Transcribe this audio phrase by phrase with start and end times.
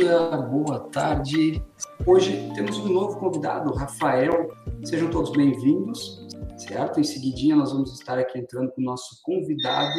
[0.00, 1.62] dia, boa tarde.
[2.06, 4.50] Hoje temos um novo convidado, Rafael.
[4.82, 6.26] Sejam todos bem-vindos,
[6.56, 6.98] certo?
[6.98, 9.92] Em seguidinha nós vamos estar aqui entrando com o nosso convidado,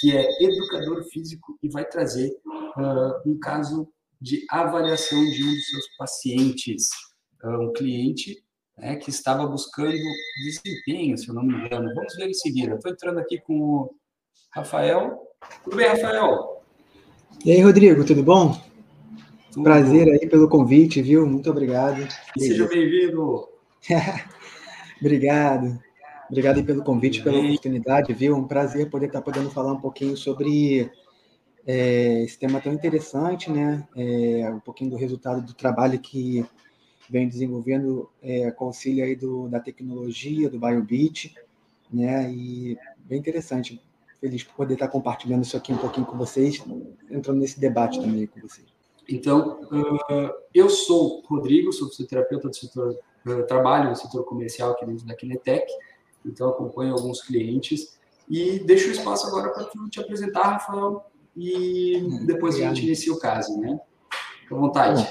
[0.00, 2.32] que é educador físico e vai trazer
[2.76, 3.88] uh, um caso
[4.20, 6.88] de avaliação de um dos seus pacientes,
[7.44, 8.42] uh, um cliente
[8.76, 10.02] né, que estava buscando
[10.44, 11.94] desempenho, se eu não me engano.
[11.94, 12.74] Vamos ver em seguida.
[12.74, 13.94] Estou entrando aqui com o
[14.52, 15.16] Rafael.
[15.62, 16.60] Tudo bem, Rafael?
[17.44, 18.73] E aí, Rodrigo, tudo bom?
[19.54, 21.24] Tudo Prazer aí pelo convite, viu?
[21.24, 22.08] Muito obrigado.
[22.36, 23.48] Seja bem-vindo.
[25.00, 25.80] obrigado.
[26.28, 28.34] Obrigado aí pelo convite, pela oportunidade, viu?
[28.34, 30.90] Um prazer poder estar podendo falar um pouquinho sobre
[31.64, 33.86] é, esse tema tão interessante, né?
[33.96, 36.44] É, um pouquinho do resultado do trabalho que
[37.08, 41.32] vem desenvolvendo é, com auxílio aí do, da tecnologia, do BioBeat,
[41.92, 42.28] né?
[42.28, 43.80] E bem interessante.
[44.20, 46.60] Feliz por poder estar compartilhando isso aqui um pouquinho com vocês,
[47.08, 48.73] entrando nesse debate também com vocês.
[49.08, 54.86] Então, uh, eu sou Rodrigo, sou fisioterapeuta do setor, uh, trabalho no setor comercial aqui
[54.86, 55.66] dentro da Kinetec,
[56.24, 57.98] então acompanho alguns clientes
[58.28, 61.04] e deixo o espaço agora para tu te apresentar, Rafael,
[61.36, 62.72] e depois Obrigado.
[62.72, 63.78] a gente inicia o caso, né?
[64.40, 65.06] Fique à vontade.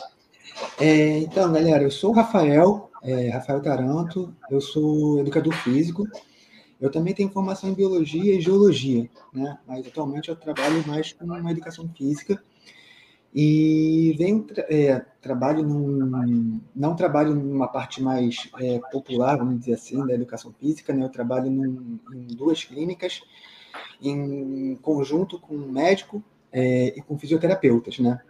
[0.80, 6.08] É, então, galera, eu sou o Rafael, é, Rafael Taranto, eu sou educador físico,
[6.82, 9.58] eu também tenho formação em biologia e geologia, né?
[9.68, 12.42] Mas atualmente eu trabalho mais com uma educação física
[13.36, 20.06] e venho é, trabalho num, não trabalho numa parte mais é, popular, vamos dizer assim,
[20.06, 21.04] da educação física, né?
[21.04, 23.22] Eu trabalho num, em duas clínicas
[24.02, 28.22] em conjunto com um médico é, e com fisioterapeutas, né?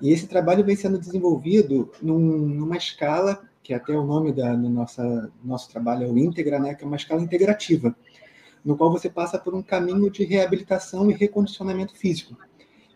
[0.00, 4.54] E esse trabalho vem sendo desenvolvido num, numa escala, que é até o nome da
[4.54, 6.74] do nossa, nosso trabalho é o Íntegra, né?
[6.74, 7.96] Que é uma escala integrativa,
[8.64, 12.36] no qual você passa por um caminho de reabilitação e recondicionamento físico.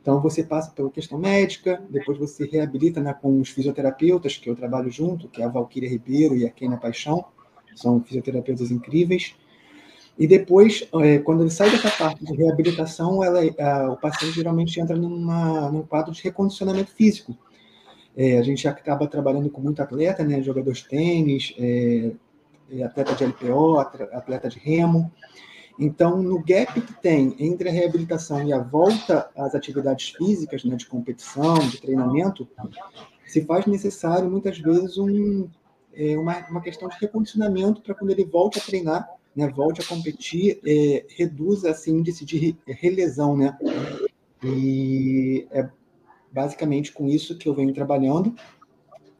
[0.00, 4.56] Então, você passa pela questão médica, depois você reabilita né, com os fisioterapeutas, que eu
[4.56, 7.25] trabalho junto, que é a Valquíria Ribeiro e a Kenia Paixão,
[7.75, 9.34] são fisioterapeutas incríveis.
[10.19, 14.78] E depois, é, quando ele sai dessa parte de reabilitação, ela, a, o paciente geralmente
[14.80, 17.36] entra numa, num quadro de recondicionamento físico.
[18.16, 22.12] É, a gente acaba trabalhando com muito atleta, né, jogador de tênis, é,
[22.70, 25.10] é atleta de LPO, atleta de remo.
[25.80, 30.76] Então, no gap que tem entre a reabilitação e a volta às atividades físicas, né,
[30.76, 32.46] de competição, de treinamento,
[33.26, 35.48] se faz necessário, muitas vezes, um,
[35.94, 39.84] é, uma, uma questão de recondicionamento para quando ele volta a treinar, né, volte a
[39.84, 43.56] competir, é, reduza esse índice de relesão, né?
[44.44, 45.66] E é
[46.30, 48.34] basicamente com isso que eu venho trabalhando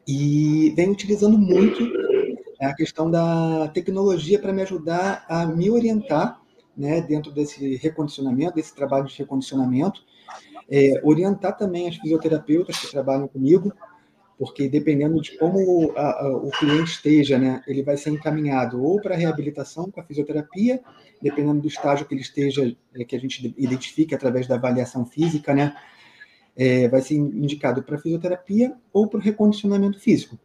[0.07, 1.85] e venho utilizando muito
[2.61, 6.40] a questão da tecnologia para me ajudar a me orientar,
[6.77, 10.03] né, dentro desse recondicionamento, desse trabalho de recondicionamento,
[10.71, 13.73] é, orientar também as fisioterapeutas que trabalham comigo
[14.41, 18.99] porque dependendo de como a, a, o cliente esteja, né, ele vai ser encaminhado ou
[18.99, 20.81] para reabilitação com a fisioterapia,
[21.21, 25.55] dependendo do estágio que ele esteja, é, que a gente identifique através da avaliação física,
[25.55, 25.77] né,
[26.57, 30.39] é, vai ser indicado para fisioterapia ou para o recondicionamento físico.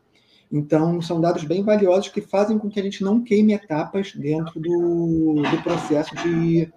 [0.52, 4.60] Então, são dados bem valiosos que fazem com que a gente não queime etapas dentro
[4.60, 6.72] do, do processo de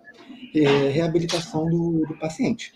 [0.55, 2.73] é, reabilitação do, do paciente.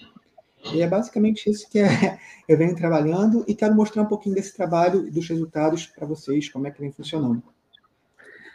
[0.72, 4.54] E é basicamente isso que é, eu venho trabalhando e quero mostrar um pouquinho desse
[4.56, 7.42] trabalho e dos resultados para vocês, como é que vem funcionando.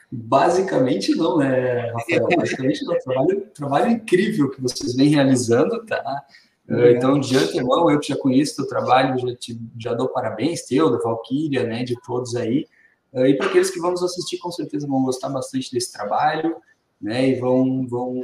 [0.09, 2.27] Basicamente não, né, Rafael?
[2.37, 2.97] Basicamente não.
[2.99, 6.25] Trabalho, trabalho incrível que vocês vêm realizando, tá?
[6.69, 10.63] Então, de antemão, eu que já conheço o teu trabalho, já, te, já dou parabéns,
[10.63, 12.67] teu, da Valkyria, né, de todos aí.
[13.13, 16.57] E para aqueles que vão nos assistir, com certeza vão gostar bastante desse trabalho,
[17.01, 18.21] né, e vão, vão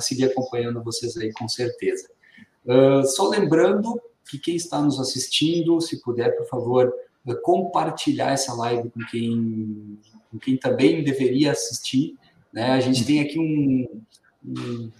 [0.00, 2.08] seguir acompanhando vocês aí, com certeza.
[2.64, 6.92] Uh, só lembrando que quem está nos assistindo, se puder, por favor,
[7.42, 9.98] compartilhar essa live com quem,
[10.30, 12.16] com quem também deveria assistir.
[12.52, 12.70] Né?
[12.70, 14.02] A gente tem aqui um,
[14.44, 14.90] um,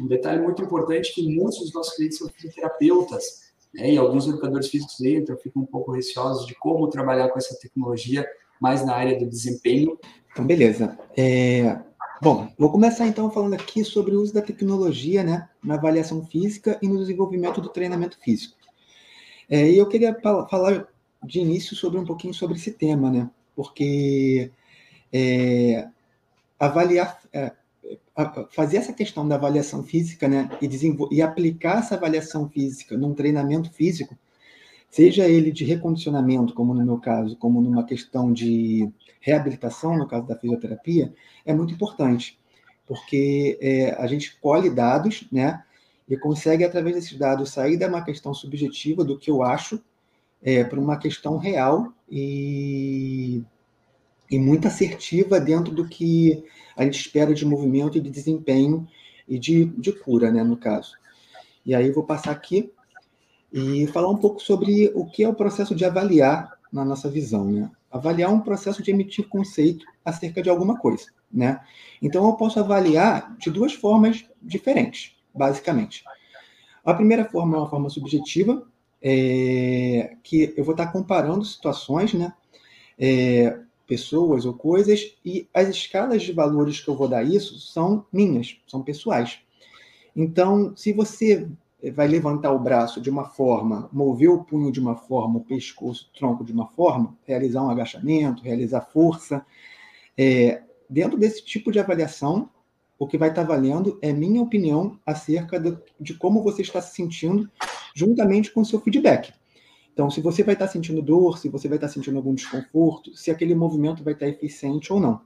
[0.00, 3.24] um detalhe muito importante que muitos dos nossos clientes são fisioterapeutas,
[3.72, 3.92] né?
[3.92, 8.26] e alguns educadores físicos entram, ficam um pouco receosos de como trabalhar com essa tecnologia
[8.60, 9.98] mais na área do desempenho.
[10.32, 10.98] Então, beleza.
[11.16, 11.78] É,
[12.24, 16.78] Bom, vou começar então falando aqui sobre o uso da tecnologia né, na avaliação física
[16.80, 18.56] e no desenvolvimento do treinamento físico.
[19.50, 20.18] É, e eu queria
[20.48, 20.86] falar
[21.22, 23.30] de início sobre um pouquinho sobre esse tema, né?
[23.54, 24.50] Porque
[25.12, 25.86] é,
[26.58, 27.52] avaliar, é,
[28.50, 30.68] fazer essa questão da avaliação física, né, e,
[31.16, 34.16] e aplicar essa avaliação física num treinamento físico,
[34.90, 38.88] seja ele de recondicionamento, como no meu caso, como numa questão de
[39.20, 41.12] reabilitação, no caso da fisioterapia,
[41.44, 42.38] é muito importante,
[42.86, 45.62] porque é, a gente colhe dados, né,
[46.08, 49.82] e consegue, através desses dados, sair de uma questão subjetiva do que eu acho
[50.42, 53.42] é, por uma questão real e,
[54.30, 56.44] e muito assertiva dentro do que
[56.76, 58.86] a gente espera de movimento e de desempenho
[59.28, 60.92] e de, de cura, né, no caso.
[61.64, 62.70] E aí eu vou passar aqui
[63.52, 67.44] e falar um pouco sobre o que é o processo de avaliar na nossa visão,
[67.44, 67.70] né?
[67.90, 71.60] Avaliar é um processo de emitir conceito acerca de alguma coisa, né?
[72.02, 76.02] Então eu posso avaliar de duas formas diferentes, basicamente.
[76.84, 78.66] A primeira forma é uma forma subjetiva,
[79.00, 82.34] é, que eu vou estar comparando situações, né?
[82.98, 88.04] É, pessoas ou coisas, e as escalas de valores que eu vou dar isso são
[88.12, 89.40] minhas, são pessoais.
[90.16, 91.48] Então, se você
[91.92, 96.08] vai levantar o braço de uma forma, mover o punho de uma forma, o pescoço,
[96.08, 99.44] o tronco de uma forma, realizar um agachamento, realizar força.
[100.16, 102.48] É, dentro desse tipo de avaliação,
[102.98, 106.94] o que vai estar valendo é minha opinião acerca de, de como você está se
[106.94, 107.50] sentindo,
[107.94, 109.32] juntamente com o seu feedback.
[109.94, 113.30] Então, se você vai estar sentindo dor, se você vai estar sentindo algum desconforto, se
[113.30, 115.20] aquele movimento vai estar eficiente ou não.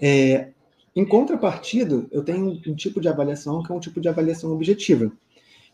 [0.00, 0.52] É,
[0.94, 5.10] em contrapartida, eu tenho um tipo de avaliação que é um tipo de avaliação objetiva,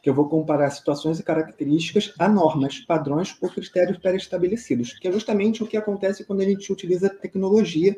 [0.03, 5.13] que eu vou comparar situações e características a normas, padrões ou critérios pré-estabelecidos, que é
[5.13, 7.95] justamente o que acontece quando a gente utiliza tecnologia,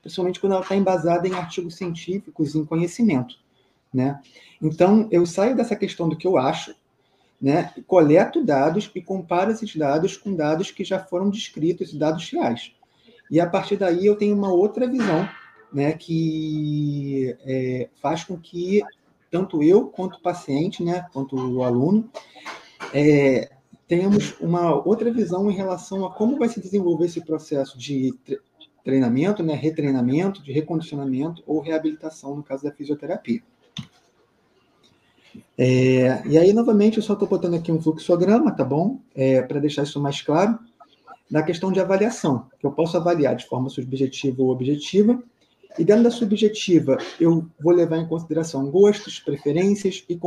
[0.00, 3.36] principalmente quando ela está embasada em artigos científicos, em conhecimento.
[3.92, 4.20] Né?
[4.62, 6.74] Então, eu saio dessa questão do que eu acho,
[7.40, 12.72] né, coleto dados e comparo esses dados com dados que já foram descritos, dados reais.
[13.30, 15.28] E a partir daí eu tenho uma outra visão
[15.72, 18.82] né, que é, faz com que
[19.30, 22.10] tanto eu quanto o paciente, né, quanto o aluno,
[22.92, 23.50] é,
[23.86, 28.14] tenhamos uma outra visão em relação a como vai se desenvolver esse processo de
[28.82, 33.42] treinamento, né, retreinamento, de recondicionamento ou reabilitação, no caso da fisioterapia.
[35.56, 39.00] É, e aí, novamente, eu só estou botando aqui um fluxograma, tá bom?
[39.14, 40.58] É, Para deixar isso mais claro.
[41.30, 45.22] Na questão de avaliação, que eu posso avaliar de forma subjetiva ou objetiva,
[45.78, 50.18] e dentro da subjetiva, eu vou levar em consideração gostos, preferências e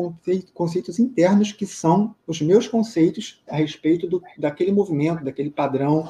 [0.54, 6.10] conceitos internos, que são os meus conceitos a respeito do, daquele movimento, daquele padrão,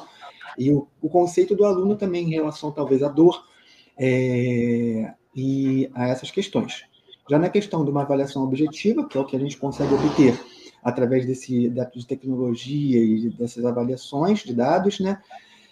[0.56, 3.44] e o, o, conceito do aluno também em relação, talvez, à dor
[3.98, 6.84] é, e a essas questões.
[7.28, 10.38] Já na questão de uma avaliação objetiva, que é o que a gente consegue obter
[10.82, 15.20] através desse, de tecnologia e dessas avaliações de dados, né,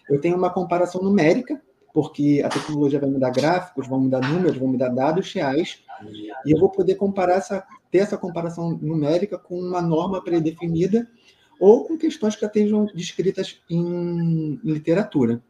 [0.09, 1.61] eu tenho uma comparação numérica
[1.93, 5.33] porque a tecnologia vai me dar gráficos, vão me dar números, vão me dar dados
[5.33, 5.83] reais,
[6.47, 11.09] e eu vou poder comparar essa, ter essa comparação numérica com uma norma predefinida
[11.59, 15.43] ou com questões que estejam descritas em, em literatura.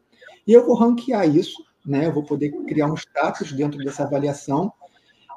[0.45, 2.07] E eu vou ranquear isso, né?
[2.07, 4.73] eu vou poder criar um status dentro dessa avaliação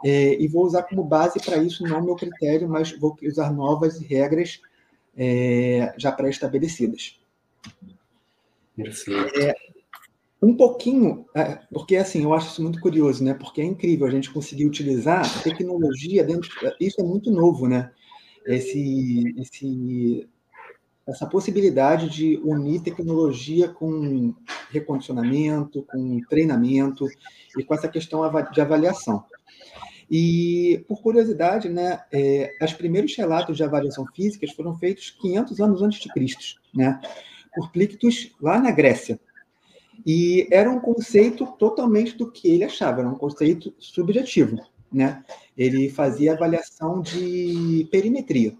[0.04, 3.98] é, e vou usar como base para isso não meu critério, mas vou usar novas
[4.00, 4.60] regras
[5.16, 7.18] é, já pré-estabelecidas.
[9.36, 9.54] É,
[10.42, 13.34] um pouquinho, é, porque assim, eu acho isso muito curioso, né?
[13.34, 16.50] Porque é incrível a gente conseguir utilizar tecnologia dentro.
[16.80, 17.90] Isso é muito novo, né?
[18.44, 20.28] Esse, esse,
[21.06, 24.34] essa possibilidade de unir tecnologia com
[24.70, 27.06] recondicionamento, com treinamento
[27.56, 28.20] e com essa questão
[28.52, 29.24] de avaliação.
[30.10, 35.82] E, por curiosidade, né, é, os primeiros relatos de avaliação física foram feitos 500 anos
[35.82, 37.00] antes de Cristo, né,
[37.54, 39.18] por Plictus, lá na Grécia.
[40.04, 44.58] E era um conceito totalmente do que ele achava, era um conceito subjetivo.
[44.92, 45.24] Né?
[45.56, 48.54] Ele fazia avaliação de perimetria.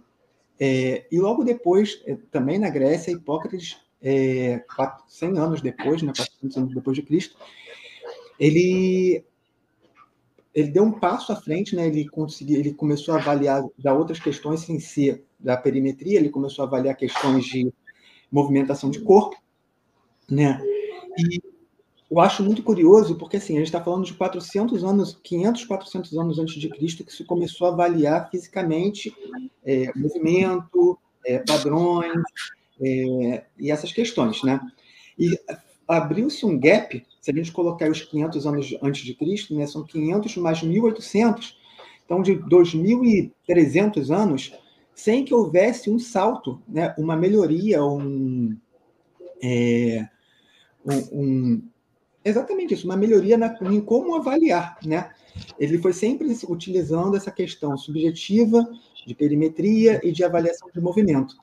[0.59, 4.65] É, e logo depois, é, também na Grécia, Hipócrates, é,
[5.09, 7.37] 100 anos depois, né, 400 anos depois de Cristo,
[8.39, 9.25] ele
[10.55, 11.87] ele deu um passo à frente, né?
[11.87, 16.65] Ele conseguiu, ele começou a avaliar já outras questões sem ser da perimetria, ele começou
[16.65, 17.73] a avaliar questões de
[18.31, 19.37] movimentação de corpo,
[20.31, 20.61] né?
[21.19, 21.41] E
[22.11, 26.19] eu acho muito curioso, porque assim, a gente está falando de 400 anos, 500, 400
[26.19, 29.13] anos antes de Cristo, que se começou a avaliar fisicamente
[29.65, 32.23] é, movimento, é, padrões
[32.81, 34.61] é, e essas questões, né?
[35.19, 35.37] E
[35.87, 39.85] abriu-se um gap, se a gente colocar os 500 anos antes de Cristo, né, são
[39.85, 41.59] 500 mais 1800,
[42.05, 44.55] então de 2.300 anos,
[44.95, 48.57] sem que houvesse um salto, né, uma melhoria, um,
[49.43, 50.09] é,
[50.85, 51.63] um, um,
[52.25, 55.11] exatamente isso, uma melhoria na, em como avaliar, né?
[55.59, 58.65] Ele foi sempre utilizando essa questão subjetiva
[59.05, 61.37] de perimetria e de avaliação de movimento.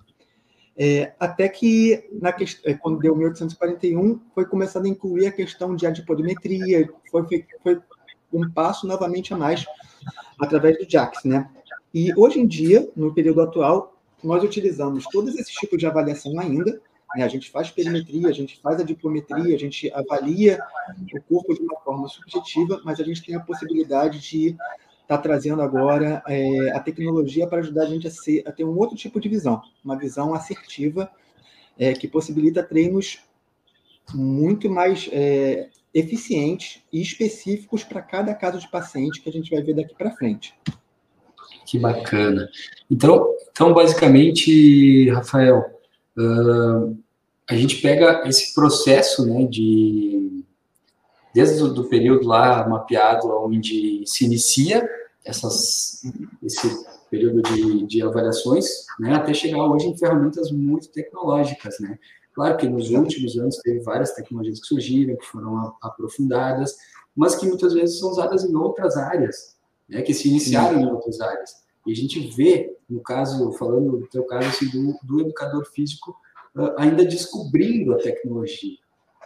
[0.77, 5.85] É, até que, na, é, quando deu 1841, foi começando a incluir a questão de
[5.85, 7.81] adipodimetria, foi, foi
[8.33, 9.65] um passo novamente a mais
[10.39, 11.49] através do JAX, né?
[11.93, 16.81] E hoje em dia, no período atual, nós utilizamos todos esses tipos de avaliação ainda,
[17.15, 17.23] né?
[17.23, 20.59] A gente faz perimetria, a gente faz a diplometria, a gente avalia
[21.13, 24.55] o corpo de uma forma subjetiva, mas a gente tem a possibilidade de
[25.11, 28.63] estar tá trazendo agora é, a tecnologia para ajudar a gente a, ser, a, ter
[28.63, 31.11] um outro tipo de visão, uma visão assertiva
[31.77, 33.19] é, que possibilita treinos
[34.13, 39.61] muito mais é, eficientes e específicos para cada caso de paciente que a gente vai
[39.61, 40.53] ver daqui para frente.
[41.65, 42.49] Que bacana.
[42.89, 45.79] Então, então basicamente, Rafael,
[46.17, 46.97] uh,
[47.49, 50.43] a gente pega esse processo, né, de
[51.33, 54.85] desde o do período lá mapeado onde se inicia
[55.23, 56.01] essas,
[56.41, 61.97] esse período de, de avaliações, né, até chegar hoje em ferramentas muito tecnológicas, né.
[62.33, 66.77] Claro que nos últimos anos teve várias tecnologias que surgiram, que foram aprofundadas,
[67.15, 70.85] mas que muitas vezes são usadas em outras áreas, né, que se iniciaram Sim.
[70.85, 71.61] em outras áreas.
[71.85, 76.15] E a gente vê, no caso, falando do teu caso, assim, do, do educador físico,
[76.55, 78.77] uh, ainda descobrindo a tecnologia.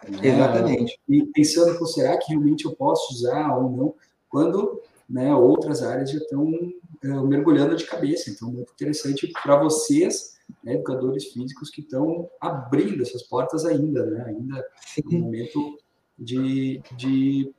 [0.08, 0.20] Né?
[0.30, 1.00] Exatamente.
[1.08, 3.94] E pensando, será que realmente eu posso usar ou não,
[4.30, 8.30] quando né, outras áreas já estão uh, mergulhando de cabeça.
[8.30, 14.26] Então, muito interessante para vocês, né, educadores físicos, que estão abrindo essas portas ainda, né,
[14.28, 14.66] ainda
[15.06, 15.78] no momento
[16.18, 17.54] de, de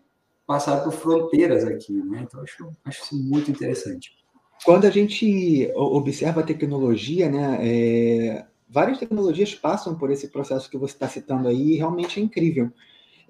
[0.46, 1.92] passar por fronteiras aqui.
[1.92, 2.24] Né?
[2.26, 4.16] Então, acho, acho isso muito interessante.
[4.64, 10.78] Quando a gente observa a tecnologia, né, é, várias tecnologias passam por esse processo que
[10.78, 12.72] você está citando aí e realmente é incrível.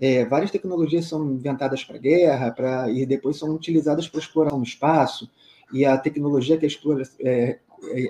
[0.01, 4.65] É, várias tecnologias são inventadas para guerra pra, e depois são utilizadas para exploração no
[4.65, 5.31] espaço,
[5.73, 7.59] e a tecnologia que é, explora, é,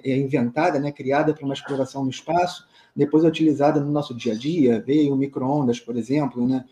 [0.05, 4.33] é, inventada, né, criada para uma exploração no espaço, depois é utilizada no nosso dia
[4.33, 6.65] a dia, veio o micro-ondas, por exemplo, né?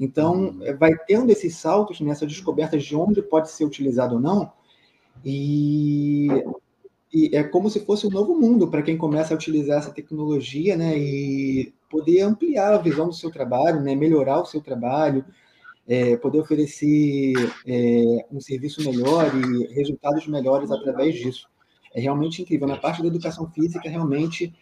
[0.00, 0.62] Então, uhum.
[0.62, 4.50] é, vai tendo esses saltos nessas descobertas de onde pode ser utilizado ou não,
[5.24, 6.28] e,
[7.12, 10.76] e é como se fosse um novo mundo para quem começa a utilizar essa tecnologia,
[10.76, 10.98] né?
[10.98, 13.94] E poder ampliar a visão do seu trabalho, né?
[13.94, 15.24] Melhorar o seu trabalho,
[15.86, 17.34] é, poder oferecer
[17.66, 21.48] é, um serviço melhor e resultados melhores através disso.
[21.92, 22.68] É realmente incrível.
[22.68, 24.54] Na parte da educação física, realmente,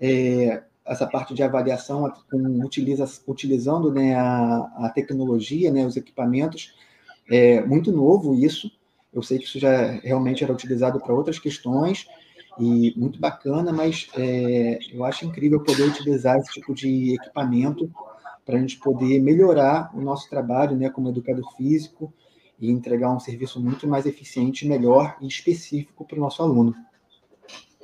[0.00, 6.74] é, essa parte de avaliação com, utiliza, utilizando né, a, a, tecnologia, né, os equipamentos,
[7.30, 8.70] é muito novo isso.
[9.12, 12.06] Eu sei que isso já realmente era utilizado para outras questões
[12.58, 17.90] e muito bacana, mas é, eu acho incrível poder utilizar esse tipo de equipamento
[18.44, 22.12] para a gente poder melhorar o nosso trabalho, né, como educador físico
[22.60, 26.74] e entregar um serviço muito mais eficiente, melhor e específico para o nosso aluno.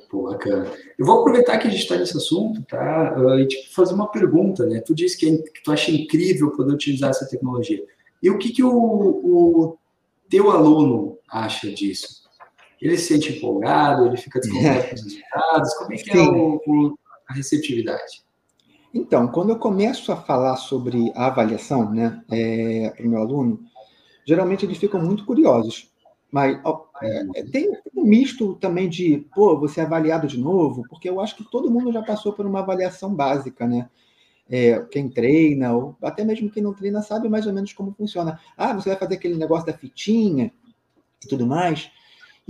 [0.09, 0.69] Pô, bacana.
[0.99, 3.15] Eu vou aproveitar que a gente está nesse assunto, tá?
[3.17, 4.81] Uh, e te fazer uma pergunta, né?
[4.81, 7.81] Tu disse que, é que, tu acha incrível poder utilizar essa tecnologia.
[8.21, 9.77] E o que, que o, o
[10.29, 12.20] teu aluno acha disso?
[12.81, 15.73] Ele se sente empolgado, ele fica desconfiado com os resultados?
[15.75, 16.97] Como é que é o, o,
[17.29, 18.23] a receptividade?
[18.93, 23.59] Então, quando eu começo a falar sobre a avaliação né, é, para o meu aluno,
[24.25, 25.89] geralmente eles ficam muito curiosos.
[26.31, 30.83] Mas ó, é, é tem um misto também de, pô, você é avaliado de novo,
[30.89, 33.89] porque eu acho que todo mundo já passou por uma avaliação básica, né?
[34.49, 38.39] É, quem treina, ou até mesmo quem não treina, sabe mais ou menos como funciona.
[38.57, 40.51] Ah, você vai fazer aquele negócio da fitinha
[41.23, 41.89] e tudo mais.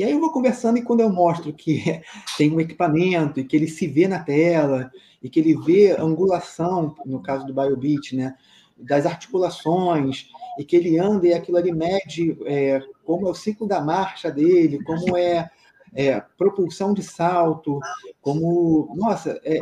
[0.01, 2.01] E aí eu vou conversando e quando eu mostro que
[2.36, 4.91] tem um equipamento e que ele se vê na tela
[5.22, 8.36] e que ele vê angulação, no caso do BioBeat, né,
[8.75, 10.27] das articulações
[10.58, 14.31] e que ele anda e aquilo ali mede é, como é o ciclo da marcha
[14.31, 15.48] dele, como é,
[15.93, 17.79] é propulsão de salto,
[18.24, 19.60] como nossa, é,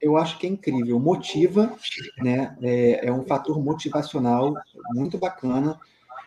[0.00, 1.76] eu acho que é incrível, motiva,
[2.18, 2.56] né?
[2.62, 4.54] É, é um fator motivacional
[4.94, 5.76] muito bacana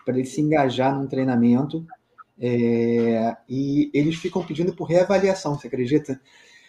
[0.04, 1.88] para ele se engajar num treinamento
[2.40, 6.20] é, e eles ficam pedindo por reavaliação, você acredita?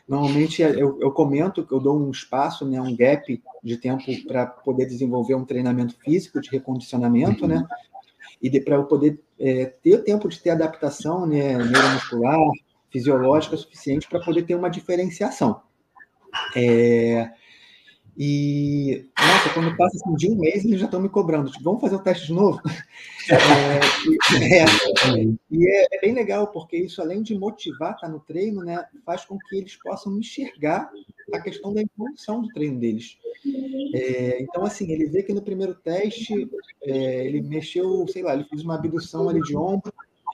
[0.09, 4.47] Normalmente eu, eu comento que eu dou um espaço, né, um gap de tempo para
[4.47, 7.65] poder desenvolver um treinamento físico de recondicionamento, né?
[8.43, 12.39] E para eu poder é, ter tempo de ter adaptação né, neuromuscular,
[12.91, 15.63] fisiológica suficiente para poder ter uma diferenciação.
[16.57, 17.31] É,
[18.17, 19.09] e,
[19.41, 21.51] nossa, quando passa assim, de um mês, eles já estão me cobrando.
[21.51, 22.61] Tipo, vamos fazer o teste de novo?
[23.31, 28.19] É, é, e é, é, bem legal, porque isso, além de motivar estar tá no
[28.19, 30.91] treino, né, faz com que eles possam enxergar
[31.33, 33.19] a questão da evolução do treino deles.
[33.95, 36.51] É, então, assim, ele vê que no primeiro teste,
[36.83, 39.93] é, ele mexeu, sei lá, ele fez uma abdução ali de ombro,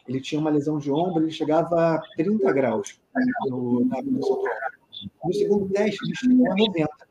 [0.09, 2.99] ele tinha uma lesão de ombro, ele chegava a 30 graus
[3.47, 4.77] no, na abdução do ombro.
[5.23, 7.06] No segundo teste, ele chegou a 90.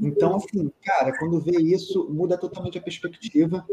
[0.00, 3.66] Então, assim, cara, quando vê isso, muda totalmente a perspectiva,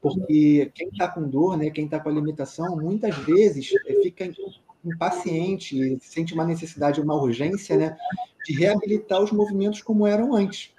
[0.00, 3.70] porque quem está com dor, né, quem está com a limitação, muitas vezes
[4.02, 4.30] fica
[4.84, 7.96] impaciente, sente uma necessidade, uma urgência, né,
[8.46, 10.72] de reabilitar os movimentos como eram antes.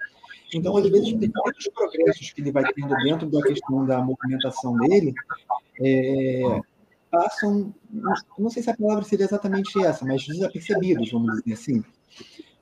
[0.54, 5.12] Então, às vezes, pequenos progressos que ele vai tendo dentro da questão da movimentação dele
[5.82, 6.60] é,
[7.10, 7.74] passam,
[8.38, 11.84] não sei se a palavra seria exatamente essa, mas desapercebidos, vamos dizer assim,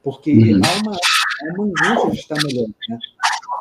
[0.02, 0.61] porque uhum.
[0.64, 0.99] há uma,
[1.42, 2.68] há uma angústia de estar melhor.
[2.88, 2.98] Né?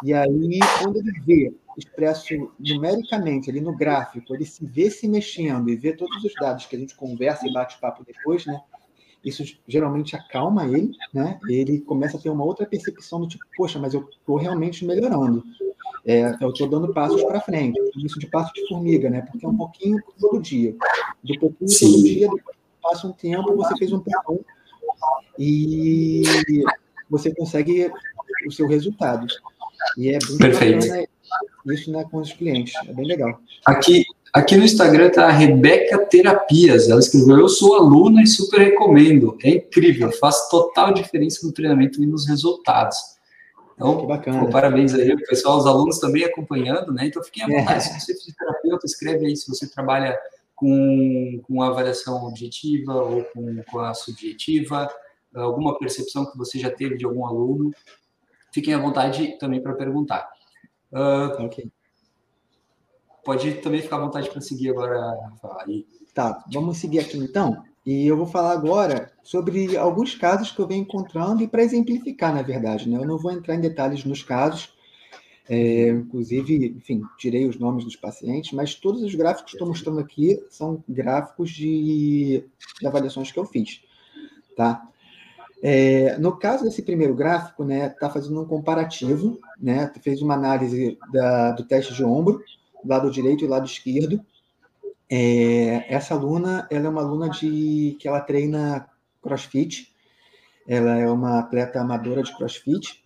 [0.04, 5.70] E aí, quando ele vê expresso numericamente ali no gráfico, ele se vê se mexendo
[5.70, 8.60] e vê todos os dados que a gente conversa e bate papo depois, né?
[9.24, 11.40] Isso geralmente acalma ele, né?
[11.48, 15.44] Ele começa a ter uma outra percepção do tipo, poxa, mas eu estou realmente melhorando.
[16.06, 19.22] É, eu estou dando passos para frente, isso de passo de formiga, né?
[19.22, 20.76] Porque é um pouquinho todo dia.
[21.24, 21.92] Do pouquinho Sim.
[21.92, 24.46] todo dia, depois passa um tempo, você fez um pouquinho
[25.40, 26.24] e
[27.14, 27.92] você consegue
[28.48, 29.28] o seu resultado.
[29.98, 30.80] E é bem Perfeito.
[30.80, 31.08] bacana
[31.68, 32.74] isso né, com os clientes.
[32.88, 33.40] É bem legal.
[33.66, 34.04] Aqui,
[34.34, 36.90] aqui no Instagram está a Rebeca Terapias.
[36.90, 39.38] Ela escreveu: Eu sou aluna e super recomendo.
[39.44, 42.98] É incrível, faz total diferença no treinamento e nos resultados.
[43.76, 44.40] Então, que bacana.
[44.40, 47.08] Pô, parabéns aí, pessoal, os alunos também acompanhando, né?
[47.08, 47.78] Então, fiquem à vontade.
[47.78, 47.80] É.
[47.80, 50.18] Se você é fisioterapeuta, escreve aí se você trabalha
[50.56, 54.90] com, com avaliação objetiva ou com, com a subjetiva,
[55.36, 57.72] alguma percepção que você já teve de algum aluno.
[58.52, 60.30] Fiquem à vontade também para perguntar.
[60.92, 61.72] Uh, ok.
[63.24, 65.18] Pode também ficar à vontade para seguir agora,
[65.62, 65.86] Aí.
[66.14, 67.64] Tá, vamos seguir aqui então.
[67.86, 72.34] E eu vou falar agora sobre alguns casos que eu venho encontrando e para exemplificar,
[72.34, 72.98] na verdade, né?
[72.98, 74.74] Eu não vou entrar em detalhes nos casos,
[75.50, 80.00] é, inclusive, enfim, tirei os nomes dos pacientes, mas todos os gráficos que estou mostrando
[80.00, 82.46] aqui são gráficos de,
[82.80, 83.82] de avaliações que eu fiz,
[84.56, 84.88] tá?
[85.66, 91.00] É, no caso desse primeiro gráfico, né, está fazendo um comparativo, né, fez uma análise
[91.14, 92.44] da, do teste de ombro,
[92.86, 94.20] lado direito e lado esquerdo.
[95.10, 98.90] É, essa aluna, ela é uma aluna de que ela treina
[99.22, 99.90] CrossFit,
[100.68, 103.02] ela é uma atleta amadora de CrossFit.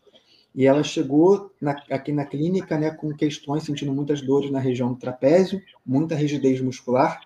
[0.55, 4.91] E ela chegou na, aqui na clínica, né, com questões sentindo muitas dores na região
[4.91, 7.21] do trapézio, muita rigidez muscular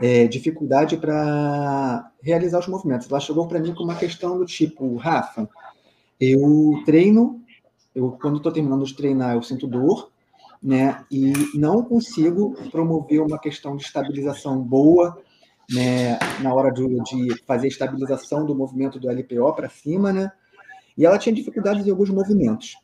[0.00, 3.10] é, dificuldade para realizar os movimentos.
[3.10, 5.48] Ela chegou para mim com uma questão do tipo, Rafa,
[6.20, 7.42] eu treino,
[7.94, 10.10] eu quando estou terminando de treinar eu sinto dor,
[10.62, 11.04] né?
[11.10, 15.22] E não consigo promover uma questão de estabilização boa,
[15.70, 16.18] né?
[16.42, 20.30] Na hora de, de fazer a estabilização do movimento do LPO para cima, né?
[20.96, 22.76] E ela tinha dificuldades em alguns movimentos.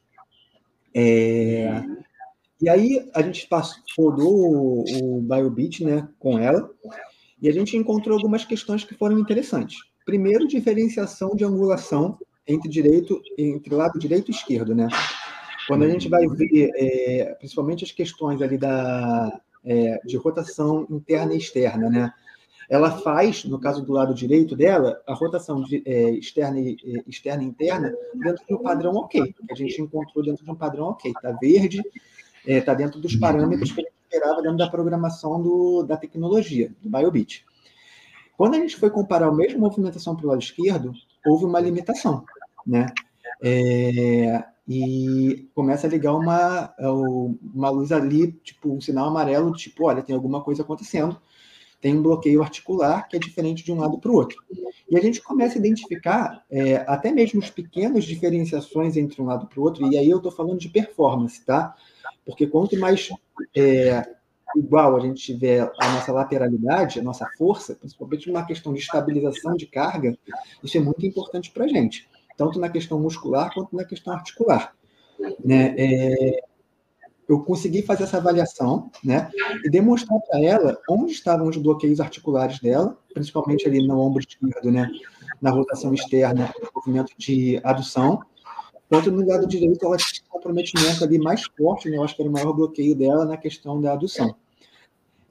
[0.95, 1.83] É,
[2.63, 6.71] e aí a gente passou, rodou o, o BioBeat né, com ela,
[7.41, 9.79] e a gente encontrou algumas questões que foram interessantes.
[10.07, 14.89] Primeiro, diferenciação de angulação entre direito, entre lado direito e esquerdo, né?
[15.67, 21.35] Quando a gente vai ver, é, principalmente as questões ali da, é, de rotação interna
[21.35, 22.13] e externa, né?
[22.69, 27.03] Ela faz, no caso do lado direito dela, a rotação de, é, externa, e, é,
[27.09, 30.87] externa e interna dentro de um padrão ok, a gente encontrou dentro de um padrão
[30.87, 31.11] ok.
[31.11, 31.83] Está verde,
[32.47, 35.97] está é, tá dentro dos parâmetros que a gente esperava dentro da programação do, da
[35.97, 37.45] tecnologia, do BioBit.
[38.37, 40.93] Quando a gente foi comparar a mesma movimentação para o lado esquerdo,
[41.25, 42.25] houve uma limitação,
[42.67, 42.87] né?
[43.43, 46.73] É, e começa a ligar uma,
[47.55, 51.21] uma luz ali, tipo um sinal amarelo, tipo, olha, tem alguma coisa acontecendo,
[51.81, 54.39] tem um bloqueio articular que é diferente de um lado para o outro.
[54.89, 59.47] E a gente começa a identificar é, até mesmo os pequenos diferenciações entre um lado
[59.47, 61.75] para o outro, e aí eu estou falando de performance, tá?
[62.25, 63.09] Porque quanto mais
[63.57, 64.07] é,
[64.57, 69.57] igual a gente tiver a nossa lateralidade, a nossa força, principalmente numa questão de estabilização
[69.57, 70.17] de carga,
[70.63, 74.75] isso é muito importante para a gente, tanto na questão muscular quanto na questão articular.
[75.45, 75.75] Né?
[75.77, 76.43] É,
[77.29, 79.31] eu consegui fazer essa avaliação né,
[79.65, 84.71] e demonstrar para ela onde estavam os bloqueios articulares dela, principalmente ali no ombro esquerdo,
[84.71, 84.91] né,
[85.41, 88.23] na rotação externa, no movimento de adução,
[88.89, 89.97] quanto no lado direito ela
[90.33, 91.99] comprometimento ali mais forte, né?
[91.99, 94.35] eu acho que era o maior bloqueio dela na questão da adução.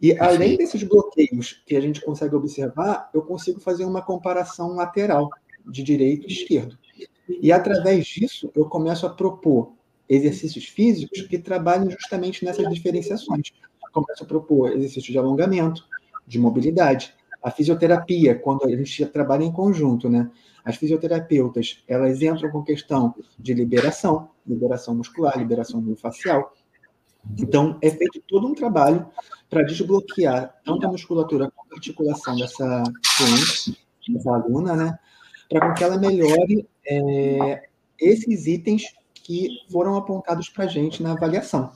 [0.02, 5.30] E além desses bloqueios que a gente consegue observar, eu consigo fazer uma comparação lateral
[5.66, 6.78] de direito e esquerdo.
[7.28, 9.74] E através disso, eu começo a propor
[10.10, 13.52] exercícios físicos que trabalhem justamente nessas diferenciações.
[13.94, 15.86] começo a propor exercícios de alongamento,
[16.26, 20.30] de mobilidade, a fisioterapia, quando a gente trabalha em conjunto, né?
[20.64, 26.54] As fisioterapeutas, elas entram com questão de liberação, liberação muscular, liberação facial.
[27.38, 29.08] Então, é feito todo um trabalho
[29.50, 32.84] para desbloquear tanto a musculatura quanto a articulação dessa
[34.08, 35.00] dessa aluna, né?
[35.50, 37.68] Para que ela melhore é,
[38.00, 41.72] esses itens que foram apontados para a gente na avaliação.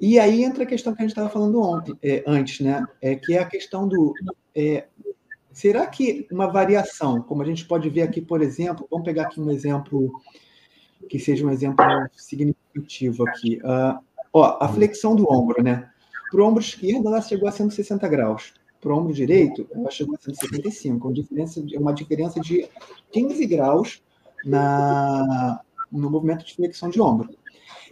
[0.00, 2.86] E aí entra a questão que a gente estava falando ontem, é, antes, né?
[3.02, 4.14] É, que é a questão do
[4.54, 4.86] é,
[5.52, 9.40] será que uma variação, como a gente pode ver aqui, por exemplo, vamos pegar aqui
[9.40, 10.10] um exemplo
[11.08, 11.84] que seja um exemplo
[12.16, 13.58] significativo aqui.
[13.58, 13.98] Uh,
[14.32, 15.88] ó, a flexão do ombro, né?
[16.30, 18.54] Para o ombro esquerdo, ela chegou a 160 graus.
[18.80, 22.68] Para o ombro direito, ela chegou a 175, uma diferença, uma diferença de
[23.12, 24.02] 15 graus
[24.44, 27.30] na, no movimento de flexão de ombro.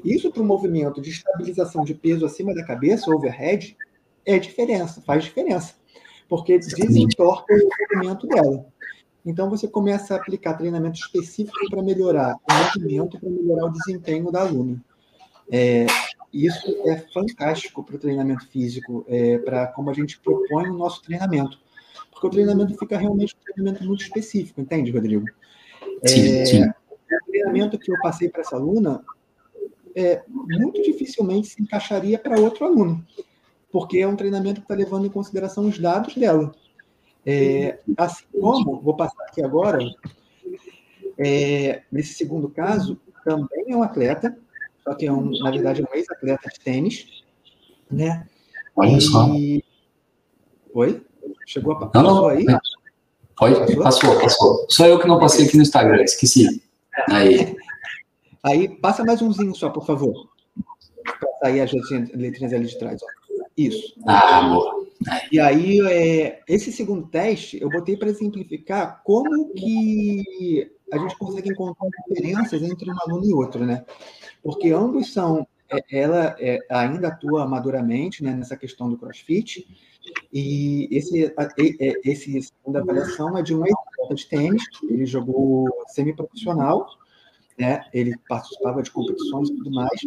[0.05, 3.77] Isso para o movimento de estabilização de peso acima da cabeça, overhead,
[4.25, 5.75] é diferença, faz diferença,
[6.29, 8.67] porque desentorta o movimento dela.
[9.25, 14.31] Então, você começa a aplicar treinamento específico para melhorar o movimento, para melhorar o desempenho
[14.31, 14.83] da aluna.
[15.51, 15.87] É,
[16.33, 21.03] isso é fantástico para o treinamento físico, é, para como a gente propõe o nosso
[21.03, 21.59] treinamento.
[22.11, 25.25] Porque o treinamento fica realmente um treinamento muito específico, entende, Rodrigo?
[26.03, 26.71] É, sim, sim.
[27.43, 29.05] Treinamento que eu passei para essa aluna
[29.95, 33.05] é, muito dificilmente se encaixaria para outro aluno,
[33.71, 36.55] porque é um treinamento que está levando em consideração os dados dela.
[37.27, 39.79] É, assim como, vou passar aqui agora,
[41.19, 44.39] é, nesse segundo caso, também é um atleta,
[44.85, 47.25] só que é um, na verdade, é um ex-atleta de tênis,
[47.91, 48.27] né?
[48.77, 49.29] Olha só.
[50.75, 51.03] Oi?
[51.45, 52.47] Chegou a passou não, não, aí?
[53.37, 53.83] Pode, passou?
[53.83, 54.67] passou, passou.
[54.69, 56.63] Só eu que não passei aqui no Instagram, esqueci.
[57.11, 57.57] Aí.
[58.43, 60.29] Aí, passa mais umzinho só, por favor.
[61.05, 61.73] Para sair as
[62.15, 63.01] letrinhas ali de trás.
[63.03, 63.07] Ó.
[63.57, 63.95] Isso.
[64.07, 64.87] Ah, amor.
[65.33, 71.51] E aí, é, esse segundo teste, eu botei para exemplificar como que a gente consegue
[71.51, 73.85] encontrar diferenças entre um aluno e outro, né?
[74.43, 79.67] Porque ambos são, é, ela é, ainda atua maduramente né, nessa questão do crossfit,
[80.33, 81.33] e esse,
[82.05, 83.75] esse segunda avaliação é de um ex
[84.15, 86.87] de tênis, ele jogou semi-profissional,
[87.59, 87.85] né?
[87.93, 90.01] Ele participava de competições e tudo mais.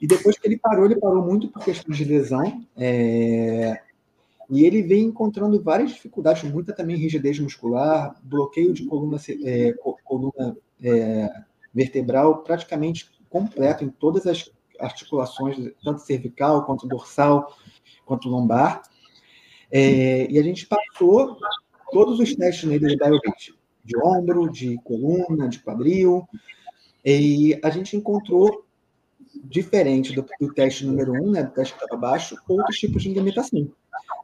[0.00, 2.64] E depois que ele parou, ele parou muito por questão de lesão.
[2.76, 3.80] É...
[4.50, 9.72] E ele vem encontrando várias dificuldades, muita também rigidez muscular, bloqueio de coluna, é,
[10.02, 11.30] coluna é,
[11.72, 14.50] vertebral praticamente completo em todas as
[14.80, 17.54] articulações, tanto cervical quanto dorsal,
[18.04, 18.82] quanto lombar.
[19.70, 21.36] É, e a gente passou
[21.92, 23.54] todos os testes nele de BioBit,
[23.84, 26.26] de ombro, de coluna, de quadril,
[27.04, 28.64] e a gente encontrou,
[29.44, 33.12] diferente do, do teste número um, né, do teste que estava abaixo, outros tipos de
[33.12, 33.70] limitação.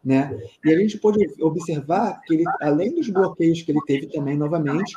[0.04, 0.38] Né?
[0.64, 4.94] E a gente pôde observar que, ele, além dos bloqueios que ele teve também, novamente,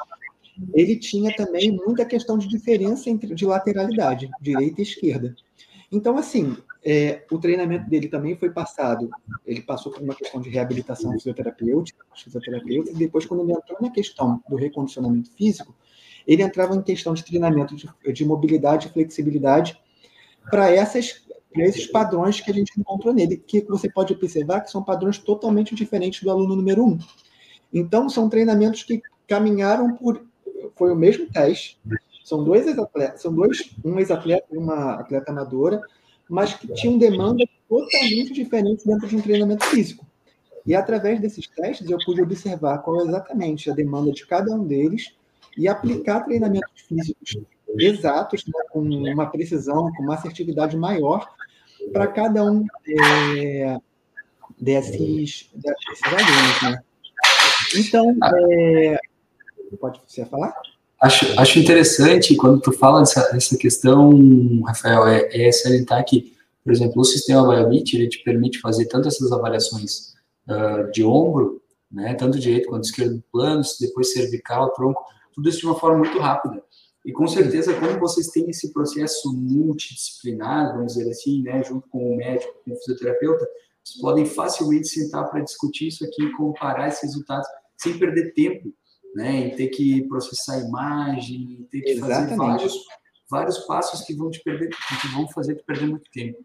[0.73, 5.35] ele tinha também muita questão de diferença entre, de lateralidade, direita e esquerda.
[5.91, 9.10] Então, assim, é, o treinamento dele também foi passado,
[9.45, 13.89] ele passou por uma questão de reabilitação fisioterapêutica, fisioterapeuta, e depois, quando ele entrou na
[13.89, 15.75] questão do recondicionamento físico,
[16.28, 19.80] ele entrava em questão de treinamento de, de mobilidade e flexibilidade
[20.49, 24.69] para essas para esses padrões que a gente encontrou nele, que você pode observar que
[24.69, 26.99] são padrões totalmente diferentes do aluno número um.
[27.73, 30.23] Então, são treinamentos que caminharam por.
[30.75, 31.80] Foi o mesmo teste.
[32.29, 35.81] São dois ex-atletas, são dois, um ex-atleta e uma atleta amadora,
[36.29, 40.05] mas que tinham demandas totalmente diferentes dentro de um treinamento físico.
[40.63, 44.63] E através desses testes eu pude observar qual é exatamente a demanda de cada um
[44.63, 45.11] deles
[45.57, 47.39] e aplicar treinamentos físicos
[47.79, 51.27] exatos, né, com uma precisão, com uma assertividade maior
[51.91, 53.75] para cada um é,
[54.59, 56.61] desses, desses alunos.
[56.61, 56.83] Né?
[57.75, 58.99] Então, é,
[59.79, 60.53] pode você falar?
[61.01, 64.12] Acho, acho interessante quando tu fala dessa, dessa questão,
[64.65, 69.07] Rafael, é, é salientar que, por exemplo, o sistema Biobit, ele te permite fazer tanto
[69.07, 70.13] essas avaliações
[70.47, 75.01] uh, de ombro, né, tanto direito quanto esquerdo planos, depois cervical, tronco,
[75.33, 76.62] tudo isso de uma forma muito rápida.
[77.05, 82.13] E com certeza, quando vocês têm esse processo multidisciplinar, vamos dizer assim, né, junto com
[82.13, 83.47] o médico, com o fisioterapeuta,
[83.83, 88.73] vocês podem facilmente sentar para discutir isso aqui e comparar esses resultados sem perder tempo,
[89.15, 92.29] né, em ter que processar imagem, ter que Exatamente.
[92.29, 92.73] fazer vários,
[93.29, 96.37] vários passos que vão te perder, que vão fazer te perder muito tempo.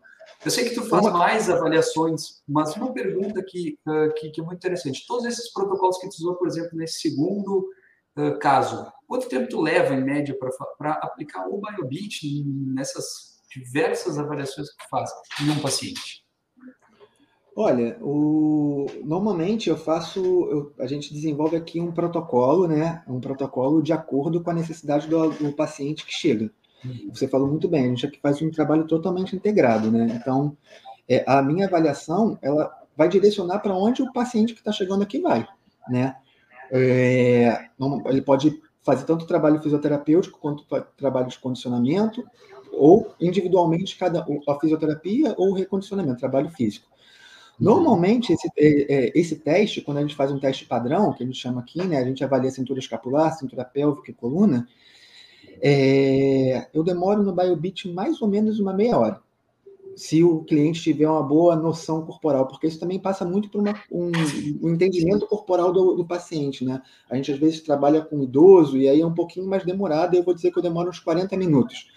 [0.45, 3.79] Eu sei que tu faz mais avaliações, mas uma pergunta que,
[4.19, 5.07] que, que é muito interessante.
[5.07, 7.71] Todos esses protocolos que tu usou, por exemplo, nesse segundo
[8.19, 10.37] uh, caso, quanto tempo tu leva, em média,
[10.79, 16.24] para aplicar o BioBit nessas diversas avaliações que tu faz em um paciente?
[17.57, 18.87] Olha, o...
[19.05, 20.73] normalmente eu faço, eu...
[20.79, 23.03] a gente desenvolve aqui um protocolo, né?
[23.07, 26.51] Um protocolo de acordo com a necessidade do, do paciente que chega.
[26.85, 27.11] Uhum.
[27.15, 30.19] Você falou muito bem, a gente aqui faz um trabalho totalmente integrado, né?
[30.21, 30.57] Então,
[31.09, 35.21] é, a minha avaliação, ela vai direcionar para onde o paciente que está chegando aqui
[35.21, 35.47] vai,
[35.89, 36.17] né?
[36.73, 37.69] É,
[38.07, 40.65] ele pode fazer tanto trabalho fisioterapêutico quanto
[40.97, 42.25] trabalho de condicionamento,
[42.73, 46.94] ou individualmente cada a fisioterapia ou o recondicionamento, trabalho físico.
[47.59, 51.27] Normalmente, esse, é, é, esse teste, quando a gente faz um teste padrão, que a
[51.27, 54.67] gente chama aqui, né, a gente avalia cintura escapular, cintura pélvica e coluna,
[55.63, 59.21] é, eu demoro no BioBeat mais ou menos uma meia hora.
[59.95, 63.81] Se o cliente tiver uma boa noção corporal, porque isso também passa muito por uma,
[63.93, 64.11] um,
[64.61, 66.83] um, entendimento corporal do, do, paciente, né?
[67.09, 70.25] A gente às vezes trabalha com idoso e aí é um pouquinho mais demorado, eu
[70.25, 71.93] vou dizer que eu demoro uns 40 minutos.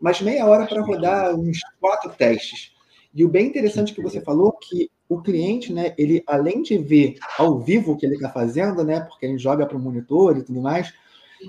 [0.00, 2.72] Mas meia hora para rodar uns quatro testes.
[3.14, 7.16] E o bem interessante que você falou que o cliente, né, ele além de ver
[7.38, 10.42] ao vivo o que ele está fazendo, né, porque gente joga para o monitor e
[10.42, 10.92] tudo mais,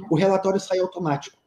[0.10, 1.38] o relatório sai automático.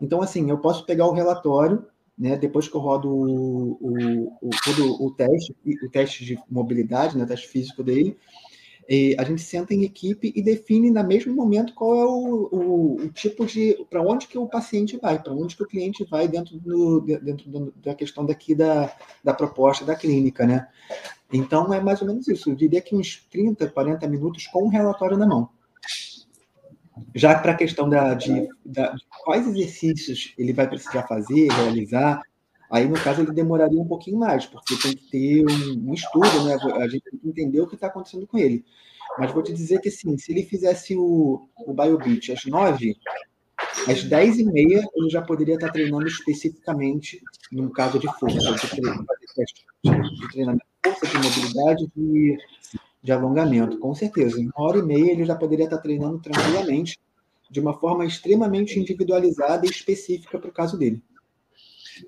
[0.00, 1.84] Então, assim, eu posso pegar o relatório,
[2.18, 7.16] né, depois que eu rodo o, o, o todo o teste, o teste de mobilidade,
[7.16, 8.16] né, o teste físico dele,
[9.18, 13.08] a gente senta em equipe e define no mesmo momento qual é o, o, o
[13.10, 16.58] tipo de para onde que o paciente vai, para onde que o cliente vai dentro,
[16.58, 18.90] do, dentro do, da questão daqui da,
[19.22, 20.68] da proposta da clínica, né?
[21.30, 22.48] Então é mais ou menos isso.
[22.48, 25.50] Eu diria que uns 30, 40 minutos com o relatório na mão.
[27.14, 32.22] Já para a questão da, de, da, de quais exercícios ele vai precisar fazer, realizar,
[32.70, 36.44] Aí, no caso, ele demoraria um pouquinho mais, porque tem que ter um, um estudo,
[36.44, 36.56] né?
[36.76, 38.64] A gente tem que entender o que está acontecendo com ele.
[39.18, 42.96] Mas vou te dizer que, assim, se ele fizesse o, o BioBeat às nove,
[43.88, 49.90] às dez e meia, ele já poderia estar treinando especificamente, no caso de força, de,
[49.90, 52.38] de treinamento de força, de mobilidade, de,
[53.02, 54.40] de alongamento, com certeza.
[54.40, 56.98] Em uma hora e meia, ele já poderia estar treinando tranquilamente,
[57.50, 61.02] de uma forma extremamente individualizada e específica para o caso dele.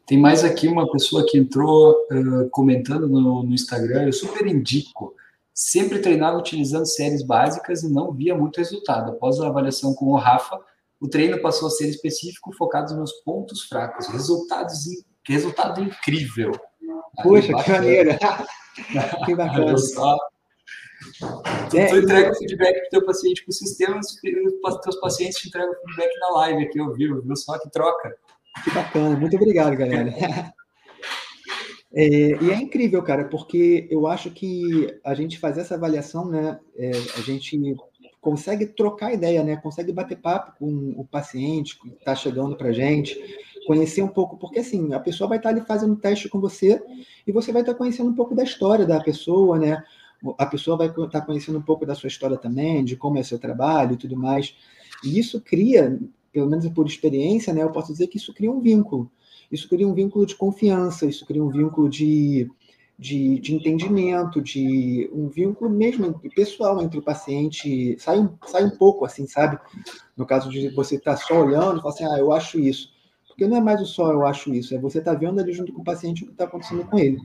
[0.06, 5.14] Tem mais aqui uma pessoa que entrou uh, comentando no, no, Instagram, eu super indico.
[5.54, 9.10] Sempre treinava utilizando séries básicas e não via muito resultado.
[9.10, 10.58] Após a avaliação com o Rafa,
[11.00, 14.06] o treino passou a ser específico, focado nos pontos fracos.
[14.08, 14.84] Resultados,
[15.26, 16.52] resultado incrível.
[17.22, 18.18] Poxa, que maneira!
[19.24, 19.76] que bacana.
[19.76, 20.16] Só.
[21.70, 24.96] Tu, é, tu entrega o feedback para o teu paciente com o sistema, os teus
[25.00, 27.36] pacientes te entregam o feedback na live aqui ao vivo, viu?
[27.36, 28.16] Só que troca.
[28.64, 30.52] Que bacana, muito obrigado, galera.
[31.92, 32.06] É,
[32.40, 36.90] e é incrível, cara, porque eu acho que a gente fazer essa avaliação, né, é,
[36.90, 37.58] a gente
[38.20, 43.18] consegue trocar ideia, né, consegue bater papo com o paciente que está chegando para gente,
[43.66, 46.80] conhecer um pouco, porque assim, a pessoa vai estar tá ali fazendo teste com você
[47.26, 49.82] e você vai estar tá conhecendo um pouco da história da pessoa, né,
[50.38, 53.22] a pessoa vai estar tá conhecendo um pouco da sua história também, de como é
[53.22, 54.54] seu trabalho e tudo mais.
[55.02, 55.98] E isso cria
[56.32, 59.10] pelo menos por experiência, né, eu posso dizer que isso cria um vínculo.
[59.50, 62.48] Isso cria um vínculo de confiança, isso cria um vínculo de,
[62.96, 67.96] de, de entendimento, de um vínculo mesmo pessoal entre o paciente.
[67.98, 69.58] Sai um, sai um pouco, assim, sabe?
[70.16, 72.92] No caso de você estar tá só olhando falar assim, ah, eu acho isso.
[73.26, 75.72] Porque não é mais o só eu acho isso, é você tá vendo ali junto
[75.72, 77.18] com o paciente o que está acontecendo com ele.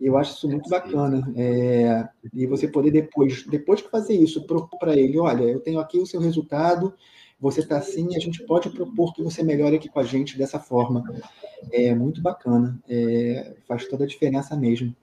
[0.00, 1.30] Eu acho isso muito bacana.
[1.36, 5.78] É, e você poder depois, depois que fazer isso, propor para ele, olha, eu tenho
[5.78, 6.94] aqui o seu resultado,
[7.40, 10.60] você está assim, a gente pode propor que você melhore aqui com a gente dessa
[10.60, 11.02] forma.
[11.72, 14.94] É muito bacana, é, faz toda a diferença mesmo.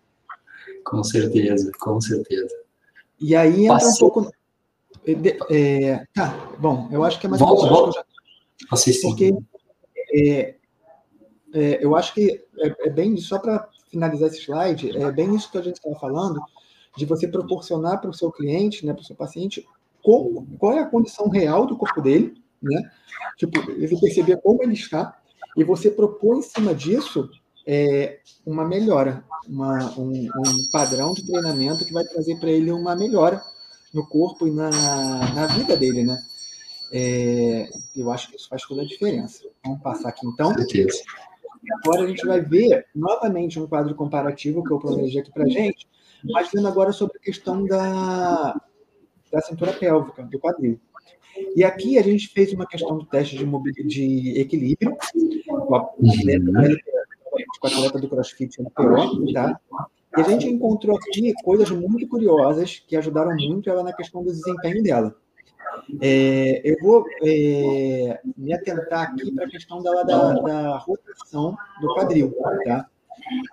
[0.83, 2.55] Com certeza, com certeza.
[3.19, 4.07] E aí entra Passou.
[4.07, 4.31] um pouco.
[5.49, 8.05] É, tá, bom, eu acho que é mais volta, volta.
[8.69, 9.01] Já...
[9.01, 9.33] Porque
[10.13, 10.55] é,
[11.53, 15.49] é, eu acho que é, é bem, só para finalizar esse slide, é bem isso
[15.51, 16.41] que a gente estava falando,
[16.95, 19.65] de você proporcionar para o seu cliente, né, para o seu paciente,
[20.07, 22.89] como, qual é a condição real do corpo dele, né?
[23.35, 25.19] Tipo, ele perceber como ele está
[25.57, 27.29] e você propor em cima disso
[27.67, 32.95] é, uma melhora, uma, um, um, padrão de treinamento que vai trazer para ele uma
[32.95, 33.43] melhora
[33.93, 34.69] no corpo e na,
[35.33, 36.17] na vida dele, né?
[36.93, 39.43] É, eu acho que isso faz toda a diferença.
[39.61, 40.53] Vamos passar aqui então.
[41.83, 45.85] Agora a gente vai ver novamente um quadro comparativo que eu planejei aqui para gente,
[46.23, 48.55] mas vendo agora sobre a questão da,
[49.31, 50.79] da cintura pélvica, do quadril.
[51.55, 54.97] E aqui a gente fez uma questão do teste de, de equilíbrio
[55.71, 56.51] a atleta,
[57.63, 59.59] a atleta do CrossFit MPO, tá?
[60.17, 64.31] E a gente encontrou aqui coisas muito curiosas que ajudaram muito ela na questão do
[64.31, 65.15] desempenho dela.
[66.01, 71.93] É, eu vou é, me atentar aqui para a questão dela da, da rotação do
[71.93, 72.35] quadril,
[72.65, 72.89] tá?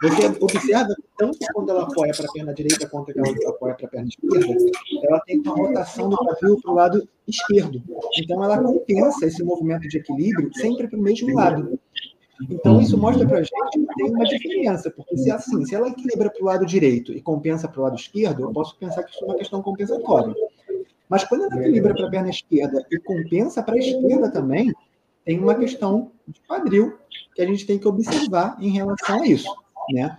[0.03, 3.74] Você observa que tanto quando ela apoia para a perna direita quanto quando ela apoia
[3.74, 4.70] para a perna esquerda,
[5.03, 7.83] ela tem uma rotação do quadril para o lado esquerdo.
[8.18, 11.79] Então, ela compensa esse movimento de equilíbrio sempre para o mesmo lado.
[12.50, 15.88] Então, isso mostra para a gente que tem uma diferença, porque se assim, se ela
[15.88, 19.12] equilibra para o lado direito e compensa para o lado esquerdo, eu posso pensar que
[19.12, 20.35] isso é uma questão compensatória.
[21.09, 24.72] Mas quando ela equilibra para a perna esquerda e compensa para a esquerda também,
[25.25, 26.99] tem uma questão de quadril
[27.35, 29.49] que a gente tem que observar em relação a isso.
[29.91, 30.17] Né?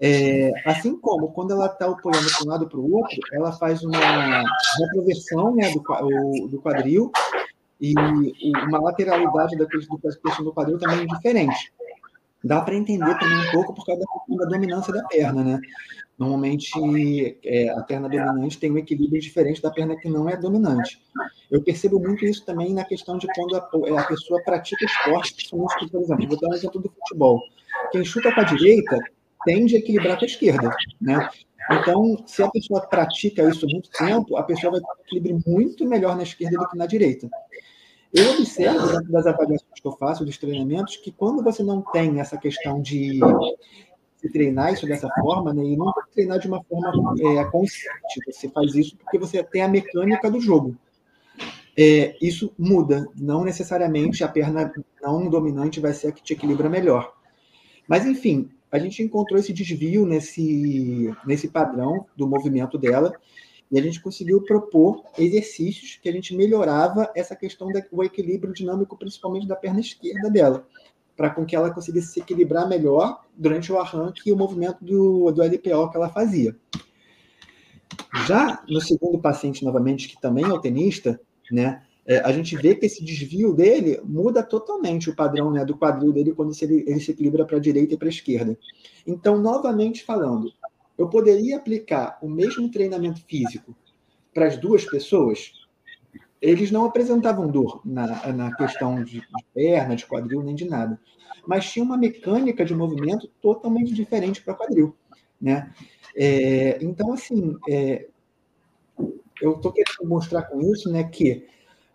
[0.00, 3.82] É, assim como quando ela está apoiando para um lado para o outro, ela faz
[3.82, 4.44] uma
[4.78, 7.10] retroversão né, do, do quadril
[7.80, 7.94] e
[8.68, 11.72] uma lateralidade da questão do quadril também é diferente.
[12.42, 15.60] Dá para entender também um pouco por causa da, dominância da perna, né?
[16.16, 21.00] Normalmente, é, a perna dominante tem um equilíbrio diferente da perna que não é dominante.
[21.50, 26.00] Eu percebo muito isso também na questão de quando a, a pessoa pratica esporte, por
[26.00, 27.40] exemplo, vou dar um exemplo do futebol.
[27.92, 28.98] Quem chuta com a direita
[29.44, 30.70] tende a equilibrar com a esquerda,
[31.00, 31.28] né?
[31.70, 35.86] Então, se a pessoa pratica isso muito tempo, a pessoa vai ter um equilíbrio muito
[35.86, 37.28] melhor na esquerda do que na direita.
[38.12, 42.38] Eu observo, das avaliações que eu faço, dos treinamentos, que quando você não tem essa
[42.38, 43.20] questão de
[44.16, 48.48] se treinar isso dessa forma, né, e não treinar de uma forma é, consciente, você
[48.48, 50.76] faz isso porque você tem a mecânica do jogo.
[51.76, 56.68] É, isso muda, não necessariamente a perna não dominante vai ser a que te equilibra
[56.68, 57.12] melhor.
[57.86, 63.12] Mas, enfim, a gente encontrou esse desvio nesse, nesse padrão do movimento dela
[63.70, 68.96] e a gente conseguiu propor exercícios que a gente melhorava essa questão do equilíbrio dinâmico,
[68.96, 70.66] principalmente da perna esquerda dela,
[71.16, 75.30] para com que ela conseguisse se equilibrar melhor durante o arranque e o movimento do,
[75.30, 76.56] do LPO que ela fazia.
[78.26, 82.74] Já no segundo paciente, novamente, que também é o tenista, né, é, a gente vê
[82.74, 87.00] que esse desvio dele muda totalmente o padrão né, do quadril dele quando ele, ele
[87.00, 88.58] se equilibra para a direita e para a esquerda.
[89.06, 90.50] Então, novamente falando,
[90.98, 93.74] eu poderia aplicar o mesmo treinamento físico
[94.34, 95.52] para as duas pessoas?
[96.42, 99.22] Eles não apresentavam dor na, na questão de,
[99.54, 101.00] perna, de quadril, nem de nada.
[101.46, 104.94] Mas tinha uma mecânica de movimento totalmente diferente para quadril.
[105.40, 105.72] Né?
[106.14, 108.08] É, então, assim, é,
[109.40, 111.46] eu estou querendo mostrar com isso né, que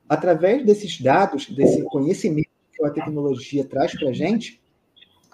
[0.08, 4.62] através desses dados, desse conhecimento que a tecnologia traz para a gente,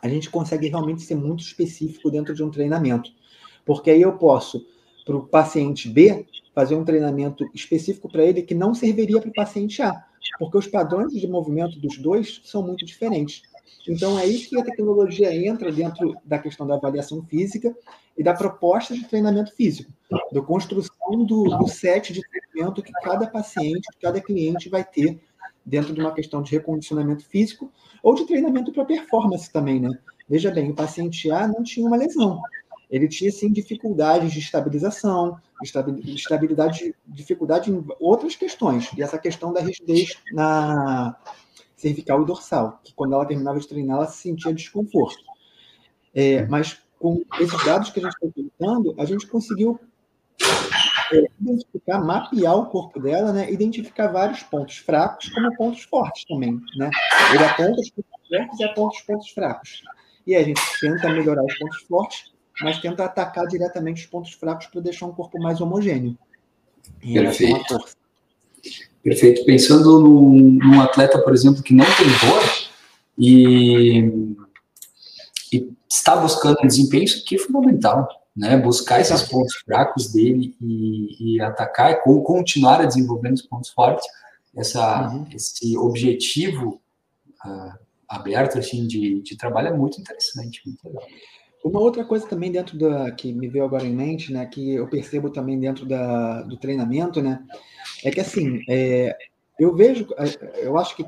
[0.01, 3.11] a gente consegue realmente ser muito específico dentro de um treinamento.
[3.69, 4.65] Porque aí eu posso,
[5.05, 9.33] para o paciente B, fazer um treinamento específico para ele que não serviria para o
[9.33, 9.93] paciente A,
[10.39, 13.43] porque os padrões de movimento dos dois são muito diferentes.
[13.87, 17.77] Então é aí que a tecnologia entra dentro da questão da avaliação física
[18.17, 19.93] e da proposta de treinamento físico,
[20.31, 25.19] da construção do, do set de treinamento que cada paciente, cada cliente vai ter
[25.63, 29.91] dentro de uma questão de recondicionamento físico ou de treinamento para performance também, né?
[30.27, 32.41] Veja bem, o paciente A não tinha uma lesão,
[32.89, 38.89] ele tinha sim dificuldades de estabilização, estabilidade, dificuldade em outras questões.
[38.97, 41.15] E essa questão da rigidez na
[41.75, 45.23] cervical e dorsal, que quando ela terminava de treinar, ela se sentia desconforto.
[46.13, 49.79] É, mas com esses dados que a gente está utilizando, a gente conseguiu
[51.13, 53.51] é, identificar, mapear o corpo dela, né?
[53.51, 56.59] identificar vários pontos fracos como pontos fortes também.
[56.75, 56.89] Né?
[57.33, 59.83] Ele aponta os pontos fortes e aponta os pontos fracos.
[60.27, 64.67] E a gente tenta melhorar os pontos fortes, mas tenta atacar diretamente os pontos fracos
[64.67, 66.17] para deixar um corpo mais homogêneo.
[67.01, 67.79] Perfeito.
[69.03, 69.45] Perfeito.
[69.45, 72.69] Pensando num, num, atleta, por exemplo, que não tem dor
[73.17, 73.99] e,
[75.53, 78.07] e está buscando um desempenho, isso aqui é fundamental.
[78.35, 78.57] Né?
[78.57, 84.05] Buscar esses pontos fracos dele e, e atacar, ou continuar a desenvolver os pontos fortes,
[84.55, 85.27] essa, uhum.
[85.33, 86.81] esse objetivo
[87.45, 91.03] uh, aberto assim, de, de trabalho é muito interessante, muito legal.
[91.63, 94.87] Uma outra coisa também dentro da que me veio agora em mente, né, que eu
[94.89, 97.43] percebo também dentro da, do treinamento, né,
[98.03, 99.15] é que assim, é,
[99.59, 101.05] eu vejo, é, eu acho que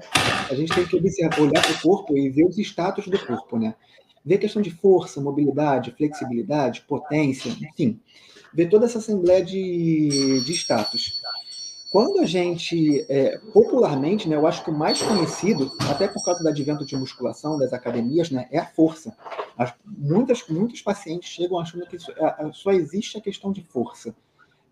[0.50, 3.58] a gente tem que observar, olhar para o corpo e ver os status do corpo,
[3.58, 3.74] né?
[4.26, 8.00] Ver questão de força, mobilidade, flexibilidade, potência, enfim,
[8.54, 11.22] ver toda essa assembleia de, de status.
[11.91, 16.41] Quando a gente, é, popularmente, né, eu acho que o mais conhecido, até por causa
[16.41, 19.13] do advento de musculação, das academias, né, é a força.
[19.58, 24.15] As, muitas, muitos pacientes chegam achando que a, só existe a questão de força.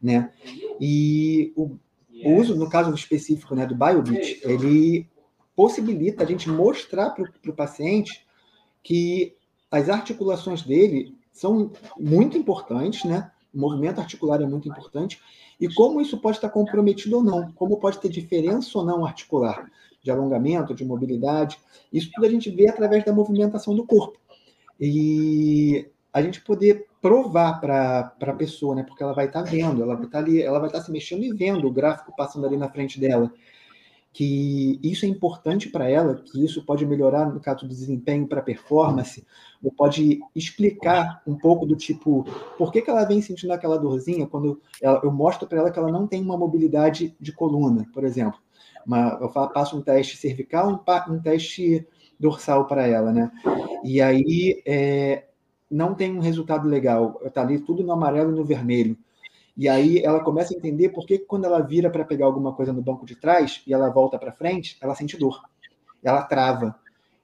[0.01, 0.31] Né?
[0.79, 1.77] E o,
[2.23, 5.05] o uso, no caso específico né, do BioBit, ele
[5.53, 8.25] possibilita a gente mostrar para o paciente
[8.81, 9.35] que
[9.69, 13.29] as articulações dele são muito importantes, né?
[13.53, 15.19] O movimento articular é muito importante
[15.59, 19.69] e como isso pode estar comprometido ou não, como pode ter diferença ou não articular,
[20.01, 21.59] de alongamento, de mobilidade.
[21.91, 24.17] Isso tudo a gente vê através da movimentação do corpo.
[24.79, 28.83] E a gente poder provar para a pessoa, né?
[28.83, 31.71] Porque ela vai estar vendo, ela vai estar vai estar se mexendo e vendo o
[31.71, 33.31] gráfico passando ali na frente dela
[34.19, 38.41] que isso é importante para ela, que isso pode melhorar no caso do desempenho para
[38.41, 39.25] performance,
[39.63, 42.25] ou pode explicar um pouco do tipo,
[42.57, 45.79] por que, que ela vem sentindo aquela dorzinha quando ela, eu mostro para ela que
[45.79, 48.37] ela não tem uma mobilidade de coluna, por exemplo.
[48.85, 51.87] Uma, eu passo um teste cervical, um, um teste
[52.19, 53.31] dorsal para ela, né?
[53.85, 55.27] E aí é,
[55.71, 58.97] não tem um resultado legal, está ali tudo no amarelo e no vermelho.
[59.59, 62.71] E aí ela começa a entender por que quando ela vira para pegar alguma coisa
[62.71, 65.41] no banco de trás e ela volta para frente, ela sente dor,
[66.01, 66.79] ela trava.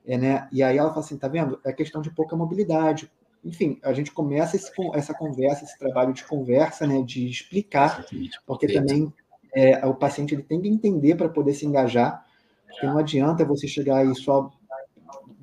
[0.05, 0.49] É, né?
[0.51, 1.57] E aí ela fala assim, tá vendo?
[1.63, 3.09] É questão de pouca mobilidade.
[3.41, 8.05] Enfim, a gente começa esse, essa conversa, esse trabalho de conversa, né, de explicar,
[8.45, 9.13] porque também
[9.55, 12.25] é, o paciente ele tem que entender para poder se engajar,
[12.67, 14.51] porque não adianta você chegar e só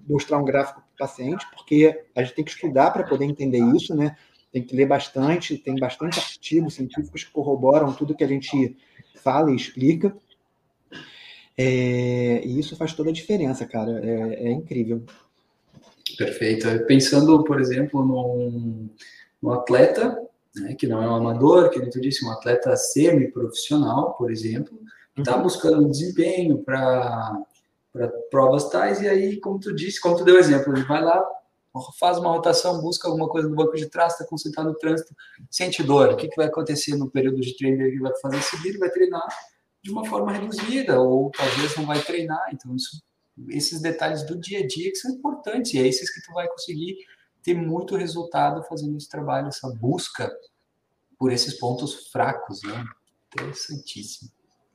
[0.07, 3.61] mostrar um gráfico para o paciente, porque a gente tem que estudar para poder entender
[3.75, 4.15] isso, né?
[4.53, 8.77] Tem que ler bastante, tem bastante artigos científicos que corroboram tudo que a gente
[9.17, 10.15] fala e explica.
[11.57, 14.01] É, e isso faz toda a diferença, cara.
[14.05, 15.03] É, é incrível.
[16.17, 16.67] Perfeito.
[16.87, 18.89] Pensando, por exemplo, num,
[19.41, 20.19] num atleta,
[20.55, 24.79] né, que não é um amador, que tu disse, um atleta semi-profissional, por exemplo,
[25.17, 25.43] está uhum.
[25.43, 27.43] buscando um desempenho para
[28.31, 31.23] provas tais, e aí, como tu disse, como tu deu exemplo, ele vai lá,
[31.99, 35.15] faz uma rotação, busca alguma coisa no banco de trás, está concentrado no trânsito,
[35.51, 36.11] sente dor.
[36.11, 38.71] O que, que vai acontecer no período de treino que vai fazer seguir?
[38.71, 39.27] Ele vai treinar
[39.83, 42.51] de uma forma reduzida, ou talvez não vai treinar.
[42.53, 43.03] Então, isso,
[43.49, 46.47] esses detalhes do dia a dia que são importantes, e é esses que tu vai
[46.49, 46.99] conseguir
[47.43, 50.31] ter muito resultado fazendo esse trabalho, essa busca
[51.19, 52.85] por esses pontos fracos, né?
[53.33, 54.31] Interessantíssimo.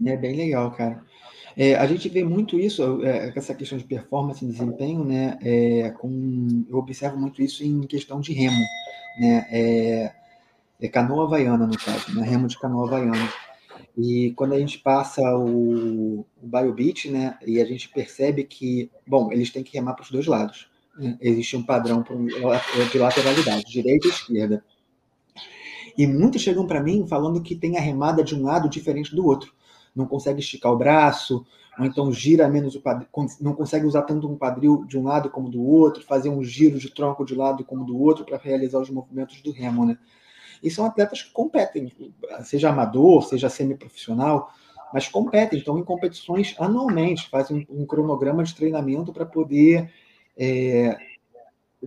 [0.05, 1.03] É bem legal, cara.
[1.55, 5.39] É, a gente vê muito isso, é, essa questão de performance e desempenho, né?
[5.41, 8.63] É, com, eu observo muito isso em questão de remo,
[9.19, 9.47] né?
[9.49, 10.11] É,
[10.79, 12.27] é canoa havaiana, no caso, né?
[12.27, 13.27] Remo de canoa havaiana.
[13.97, 19.31] E quando a gente passa o, o BioBeat, né, e a gente percebe que, bom,
[19.31, 20.69] eles têm que remar para os dois lados.
[20.95, 21.17] Né?
[21.19, 24.63] Existe um padrão de lateralidade, direita e esquerda.
[25.97, 29.25] E muitos chegam para mim falando que tem a remada de um lado diferente do
[29.25, 29.51] outro.
[29.97, 31.45] Não consegue esticar o braço,
[31.77, 33.07] ou então gira menos o quadril,
[33.41, 36.79] não consegue usar tanto um quadril de um lado como do outro, fazer um giro
[36.79, 39.97] de tronco de lado como do outro para realizar os movimentos do remo, né?
[40.61, 41.91] E são atletas que competem,
[42.43, 44.51] seja amador, seja semiprofissional,
[44.93, 49.91] mas competem, estão em competições anualmente, fazem um, um cronograma de treinamento para poder
[50.35, 50.97] é,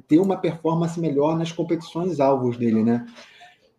[0.07, 3.07] ter uma performance melhor nas competições alvos dele, né?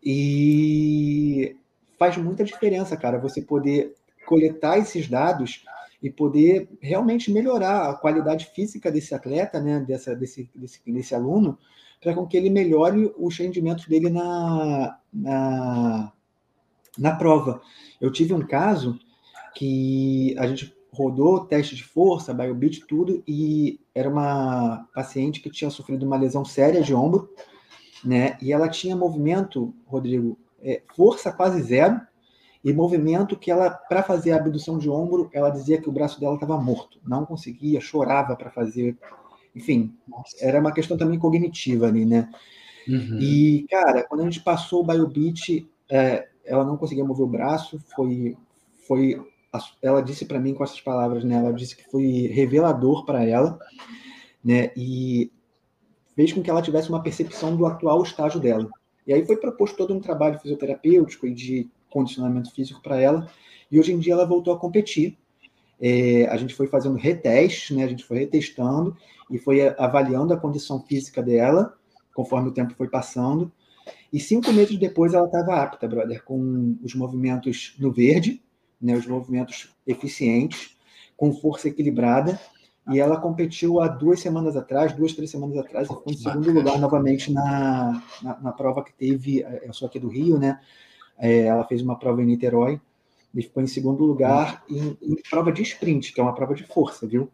[0.03, 1.55] E
[1.97, 5.63] faz muita diferença, cara, você poder coletar esses dados
[6.01, 11.57] e poder realmente melhorar a qualidade física desse atleta, né, dessa, desse, desse, desse aluno,
[12.01, 16.11] para com que ele melhore os rendimentos dele na, na,
[16.97, 17.61] na prova.
[17.99, 18.99] Eu tive um caso
[19.53, 25.69] que a gente rodou teste de força, BioBeat, tudo, e era uma paciente que tinha
[25.69, 27.29] sofrido uma lesão séria de ombro,
[28.03, 28.37] né?
[28.41, 32.01] E ela tinha movimento, Rodrigo, é, força quase zero,
[32.63, 36.19] e movimento que ela, para fazer a abdução de ombro, ela dizia que o braço
[36.19, 38.97] dela estava morto, não conseguia, chorava para fazer
[39.55, 39.93] enfim,
[40.39, 42.29] era uma questão também cognitiva ali, né?
[42.87, 43.19] Uhum.
[43.19, 47.79] E, cara, quando a gente passou o BioBeat, é, ela não conseguia mover o braço,
[47.93, 48.37] foi,
[48.87, 49.21] foi
[49.81, 51.35] ela disse para mim com essas palavras, né?
[51.35, 53.59] Ela disse que foi revelador para ela,
[54.43, 54.71] né?
[54.75, 55.31] E
[56.15, 58.69] fez com que ela tivesse uma percepção do atual estágio dela.
[59.05, 63.29] E aí foi proposto todo um trabalho fisioterapêutico e de condicionamento físico para ela.
[63.69, 65.17] E hoje em dia ela voltou a competir.
[65.79, 67.83] É, a gente foi fazendo retestes, né?
[67.83, 68.97] A gente foi retestando
[69.29, 71.73] e foi avaliando a condição física dela,
[72.13, 73.51] conforme o tempo foi passando.
[74.11, 78.41] E cinco meses depois ela estava apta, brother, com os movimentos no verde,
[78.81, 80.75] né, os movimentos eficientes,
[81.15, 82.39] com força equilibrada.
[82.91, 86.51] E ela competiu há duas semanas atrás, duas, três semanas atrás, e ficou em segundo
[86.51, 90.59] lugar novamente na, na, na, prova que teve, é, eu sou aqui do Rio, né?
[91.21, 92.81] É, ela fez uma prova em Niterói
[93.33, 96.63] e ficou em segundo lugar em, em prova de sprint, que é uma prova de
[96.63, 97.29] força, viu?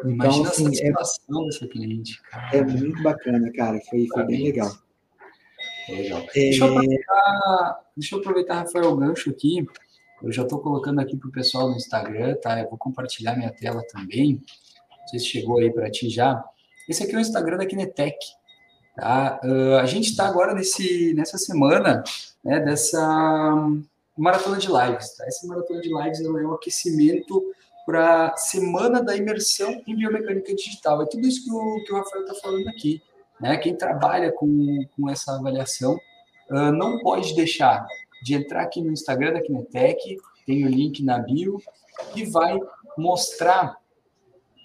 [0.00, 2.56] Então, Imagina assim, a satisfação é, dessa cliente, cara.
[2.56, 3.78] É muito bacana, cara.
[3.88, 4.72] Foi, foi bem legal.
[5.88, 6.20] legal.
[6.20, 6.32] É...
[6.32, 9.64] Deixa, eu aproveitar, deixa eu aproveitar, Rafael, o gancho aqui.
[10.22, 12.60] Eu já estou colocando aqui para o pessoal no Instagram, tá?
[12.60, 14.42] Eu vou compartilhar minha tela também.
[14.98, 16.42] Não sei se chegou aí para ti já.
[16.88, 18.16] Esse aqui é o Instagram da Kinetec.
[19.00, 19.40] Tá?
[19.42, 22.04] Uh, a gente está agora nesse, nessa semana
[22.44, 23.00] né, dessa
[24.16, 25.16] maratona de lives.
[25.16, 25.24] Tá?
[25.26, 27.42] Essa maratona de lives é um aquecimento
[27.86, 31.02] para a Semana da Imersão em Biomecânica Digital.
[31.02, 33.02] É tudo isso que o, que o Rafael está falando aqui.
[33.40, 33.56] Né?
[33.56, 35.98] Quem trabalha com, com essa avaliação
[36.50, 37.86] uh, não pode deixar
[38.22, 41.58] de entrar aqui no Instagram da Kinetec, tem o link na bio,
[42.14, 42.58] e vai
[42.98, 43.78] mostrar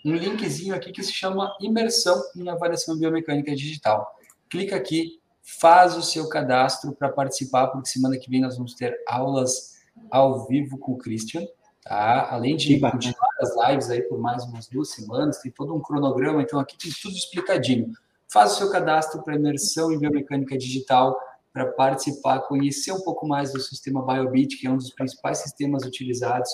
[0.04, 4.15] um linkzinho aqui que se chama Imersão em Avaliação Biomecânica Digital.
[4.50, 5.20] Clica aqui,
[5.60, 9.76] faz o seu cadastro para participar, porque semana que vem nós vamos ter aulas
[10.10, 11.46] ao vivo com o Christian.
[11.84, 12.30] Tá?
[12.32, 16.42] Além de continuar as lives aí por mais umas duas semanas, tem todo um cronograma,
[16.42, 17.92] então aqui tem tudo explicadinho.
[18.28, 21.16] Faça o seu cadastro para imersão em biomecânica digital
[21.54, 25.84] para participar, conhecer um pouco mais do sistema BioBit, que é um dos principais sistemas
[25.84, 26.50] utilizados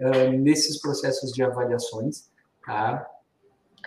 [0.00, 2.30] uh, nesses processos de avaliações.
[2.66, 3.06] Tá?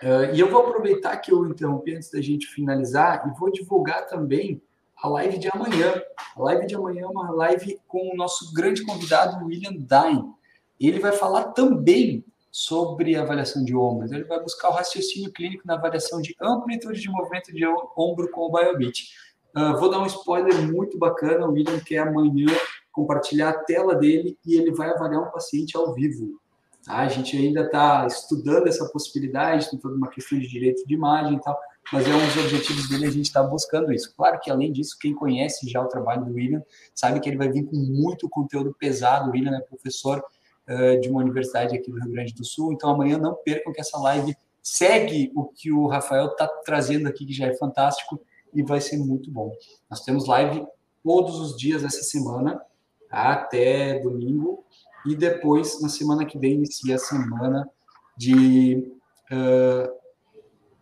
[0.01, 4.05] Uh, e eu vou aproveitar que eu interrompi antes da gente finalizar e vou divulgar
[4.05, 4.61] também
[4.95, 6.01] a live de amanhã.
[6.35, 10.33] A live de amanhã é uma live com o nosso grande convidado, William Dine.
[10.79, 14.11] Ele vai falar também sobre avaliação de ombros.
[14.11, 18.41] Ele vai buscar o raciocínio clínico na avaliação de amplitude de movimento de ombro com
[18.41, 19.09] o BioBit.
[19.55, 21.47] Uh, vou dar um spoiler muito bacana.
[21.47, 22.47] O William quer amanhã
[22.91, 26.39] compartilhar a tela dele e ele vai avaliar um paciente ao vivo.
[26.87, 26.99] Tá?
[26.99, 31.35] A gente ainda está estudando essa possibilidade, tem toda uma questão de direito de imagem
[31.35, 31.59] e tal,
[31.91, 34.13] mas é um dos objetivos dele a gente está buscando isso.
[34.15, 36.63] Claro que, além disso, quem conhece já o trabalho do William
[36.95, 39.29] sabe que ele vai vir com muito conteúdo pesado.
[39.29, 40.23] O William é professor
[40.67, 43.81] uh, de uma universidade aqui do Rio Grande do Sul, então amanhã não percam que
[43.81, 48.19] essa live segue o que o Rafael está trazendo aqui, que já é fantástico,
[48.53, 49.51] e vai ser muito bom.
[49.89, 50.65] Nós temos live
[51.03, 52.61] todos os dias essa semana,
[53.09, 53.31] tá?
[53.31, 54.65] até domingo,
[55.07, 57.69] e depois, na semana que vem, inicia a semana
[58.17, 58.91] de
[59.31, 59.89] uh,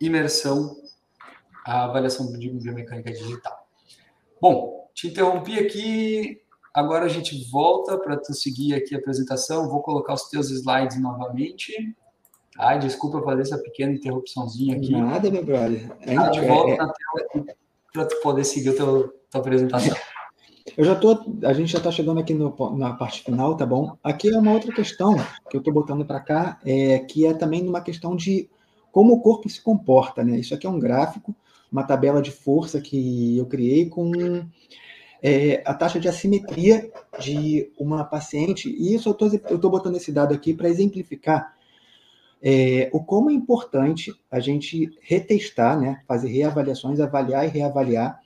[0.02, 0.76] imersão,
[1.66, 3.68] a avaliação de biomecânica digital.
[4.42, 6.42] Bom, te interrompi aqui,
[6.74, 11.00] agora a gente volta para tu seguir aqui a apresentação, vou colocar os teus slides
[11.00, 11.74] novamente.
[12.58, 14.92] Ai, desculpa fazer essa pequena interrupçãozinha aqui.
[14.92, 15.92] Nada, meu brother.
[16.02, 16.78] Gente é, volta é...
[16.78, 17.46] na tela
[17.92, 19.96] para tu poder seguir a tua, tua apresentação.
[20.78, 23.96] Eu já tô, a gente já está chegando aqui no, na parte final, tá bom?
[24.04, 25.16] Aqui é uma outra questão
[25.50, 28.50] que eu estou botando para cá, é, que é também uma questão de
[28.92, 30.40] como o corpo se comporta, né?
[30.40, 31.36] Isso aqui é um gráfico,
[31.72, 34.12] uma tabela de força que eu criei com
[35.22, 36.90] é, a taxa de assimetria
[37.20, 41.56] de uma paciente, e isso eu estou botando esse dado aqui para exemplificar
[42.42, 48.22] é, o como é importante a gente retestar, né, fazer reavaliações, avaliar e reavaliar,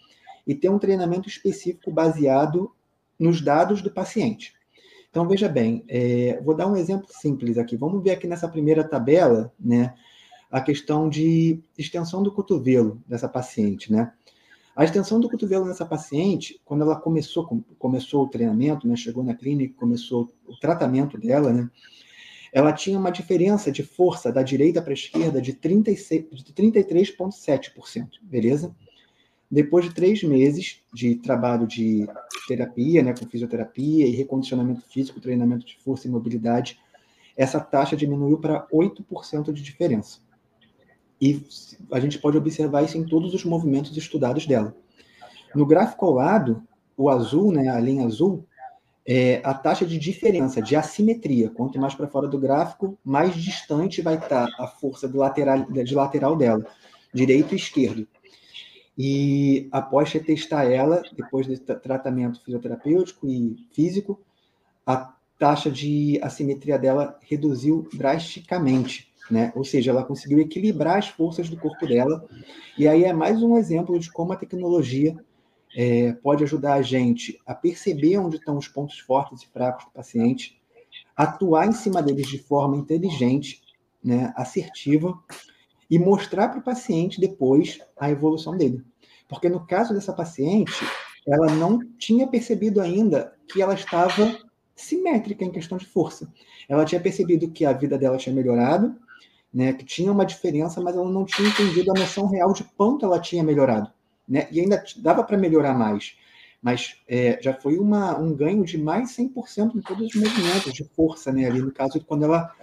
[0.50, 2.72] e ter um treinamento específico baseado
[3.20, 4.56] nos dados do paciente.
[5.08, 7.78] Então, veja bem, é, vou dar um exemplo simples aqui.
[7.78, 9.94] Vamos ver aqui nessa primeira tabela, né,
[10.50, 14.12] a questão de extensão do cotovelo dessa paciente, né?
[14.76, 17.46] A extensão do cotovelo nessa paciente, quando ela começou,
[17.78, 21.70] começou o treinamento, né, chegou na clínica, começou o tratamento dela, né,
[22.52, 28.76] ela tinha uma diferença de força da direita para a esquerda de, de 33,7%, beleza?
[29.52, 32.08] Depois de três meses de trabalho de
[32.48, 36.80] terapia, né, com fisioterapia e recondicionamento físico, treinamento de força e mobilidade,
[37.36, 40.20] essa taxa diminuiu para 8% de diferença.
[41.22, 41.42] E
[41.92, 44.76] a gente pode observar isso em todos os movimentos estudados dela.
[45.56, 46.64] No gráfico ao lado,
[46.96, 48.46] o azul, né, a linha azul,
[49.06, 51.50] é, a taxa de diferença, de assimetria.
[51.50, 55.96] Quanto mais para fora do gráfico, mais distante vai estar a força do lateral, de
[55.96, 56.66] lateral dela,
[57.12, 58.08] direito e esquerdo.
[59.02, 64.20] E após retestar ela, depois do tratamento fisioterapêutico e físico,
[64.86, 69.10] a taxa de assimetria dela reduziu drasticamente.
[69.32, 69.54] Né?
[69.56, 72.28] Ou seja, ela conseguiu equilibrar as forças do corpo dela.
[72.78, 75.16] E aí é mais um exemplo de como a tecnologia
[75.74, 79.92] é, pode ajudar a gente a perceber onde estão os pontos fortes e fracos do
[79.92, 80.60] paciente,
[81.16, 83.62] atuar em cima deles de forma inteligente,
[84.04, 85.18] né, assertiva,
[85.90, 88.84] e mostrar para o paciente depois a evolução dele.
[89.28, 90.86] Porque no caso dessa paciente,
[91.28, 94.38] ela não tinha percebido ainda que ela estava
[94.76, 96.32] simétrica em questão de força.
[96.68, 98.96] Ela tinha percebido que a vida dela tinha melhorado,
[99.54, 103.06] né, que tinha uma diferença, mas ela não tinha entendido a noção real de quanto
[103.06, 103.92] ela tinha melhorado
[104.30, 104.48] né?
[104.52, 106.16] E ainda dava para melhorar mais.
[106.62, 110.84] Mas é, já foi uma, um ganho de mais 100% em todos os movimentos de
[110.84, 111.46] força, né?
[111.46, 112.54] Ali no caso, quando ela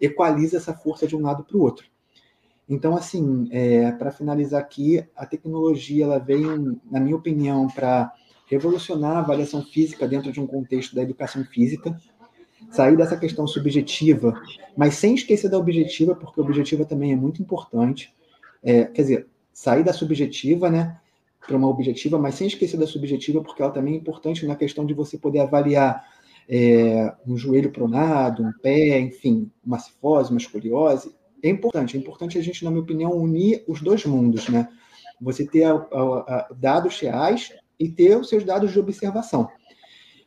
[0.00, 1.86] equaliza essa força de um lado para o outro.
[2.70, 8.12] Então, assim, é, para finalizar aqui, a tecnologia ela veio, na minha opinião, para
[8.46, 12.00] revolucionar a avaliação física dentro de um contexto da educação física,
[12.70, 14.40] sair dessa questão subjetiva,
[14.76, 18.14] mas sem esquecer da objetiva, porque a objetiva também é muito importante.
[18.62, 20.96] É, quer dizer, sair da subjetiva, né?
[21.46, 24.84] para uma objetiva, mas sem esquecer da subjetiva, porque ela também é importante na questão
[24.86, 26.04] de você poder avaliar
[26.48, 31.12] é, um joelho pronado, um pé, enfim, uma cifose, uma escoliose.
[31.42, 34.68] É importante, é importante a gente, na minha opinião, unir os dois mundos, né?
[35.20, 39.48] Você ter a, a, a dados reais e ter os seus dados de observação.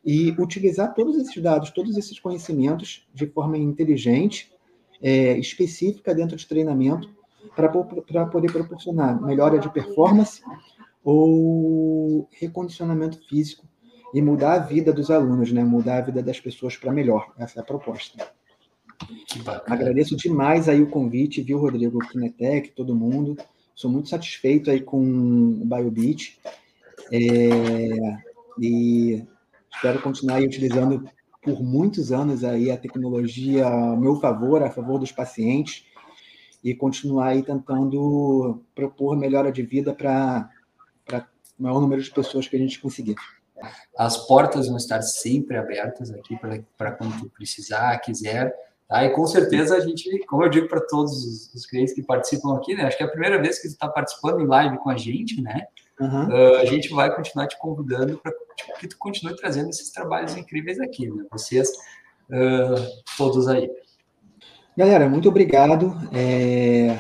[0.05, 4.51] E utilizar todos esses dados, todos esses conhecimentos de forma inteligente,
[5.01, 7.09] é, específica dentro de treinamento,
[7.55, 10.41] para poder proporcionar melhora de performance,
[11.03, 13.67] ou recondicionamento físico
[14.13, 15.63] e mudar a vida dos alunos, né?
[15.63, 17.33] Mudar a vida das pessoas para melhor.
[17.37, 18.25] Essa é a proposta.
[19.65, 23.37] Agradeço demais aí o convite, viu, Rodrigo, Kinetec, todo mundo.
[23.75, 26.39] sou muito satisfeito aí com o BioBeat
[27.11, 27.49] é,
[28.59, 29.23] e
[29.73, 31.07] espero continuar utilizando
[31.41, 35.85] por muitos anos aí a tecnologia a meu favor, a favor dos pacientes
[36.63, 40.49] e continuar aí tentando propor melhora de vida para
[41.59, 43.15] o maior número de pessoas que a gente conseguir.
[43.97, 46.37] As portas vão estar sempre abertas aqui
[46.77, 48.53] para quando precisar, quiser.
[48.93, 49.03] Tá?
[49.05, 52.75] E com certeza a gente, como eu digo para todos os, clientes que participam aqui,
[52.75, 52.83] né?
[52.83, 55.41] Acho que é a primeira vez que tu está participando em live com a gente,
[55.41, 55.65] né?
[55.99, 56.27] Uhum.
[56.27, 60.37] Uh, a gente vai continuar te convidando para tipo, que tu continue trazendo esses trabalhos
[60.37, 61.25] incríveis aqui, né?
[61.31, 61.69] Vocês
[62.29, 62.87] uh,
[63.17, 63.67] todos aí.
[64.77, 66.95] Galera, muito obrigado é,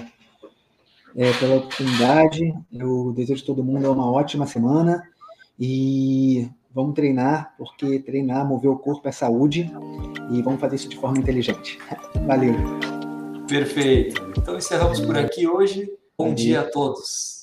[1.15, 2.55] é, pela oportunidade.
[2.71, 5.03] Eu desejo a todo mundo uma ótima semana
[5.59, 9.71] e vamos treinar, porque treinar, mover o corpo é saúde
[10.31, 11.77] e vamos fazer isso de forma inteligente.
[12.25, 12.53] Valeu.
[13.47, 14.21] Perfeito.
[14.37, 15.89] Então encerramos por aqui hoje.
[16.17, 16.35] Bom Valeu.
[16.35, 17.42] dia a todos.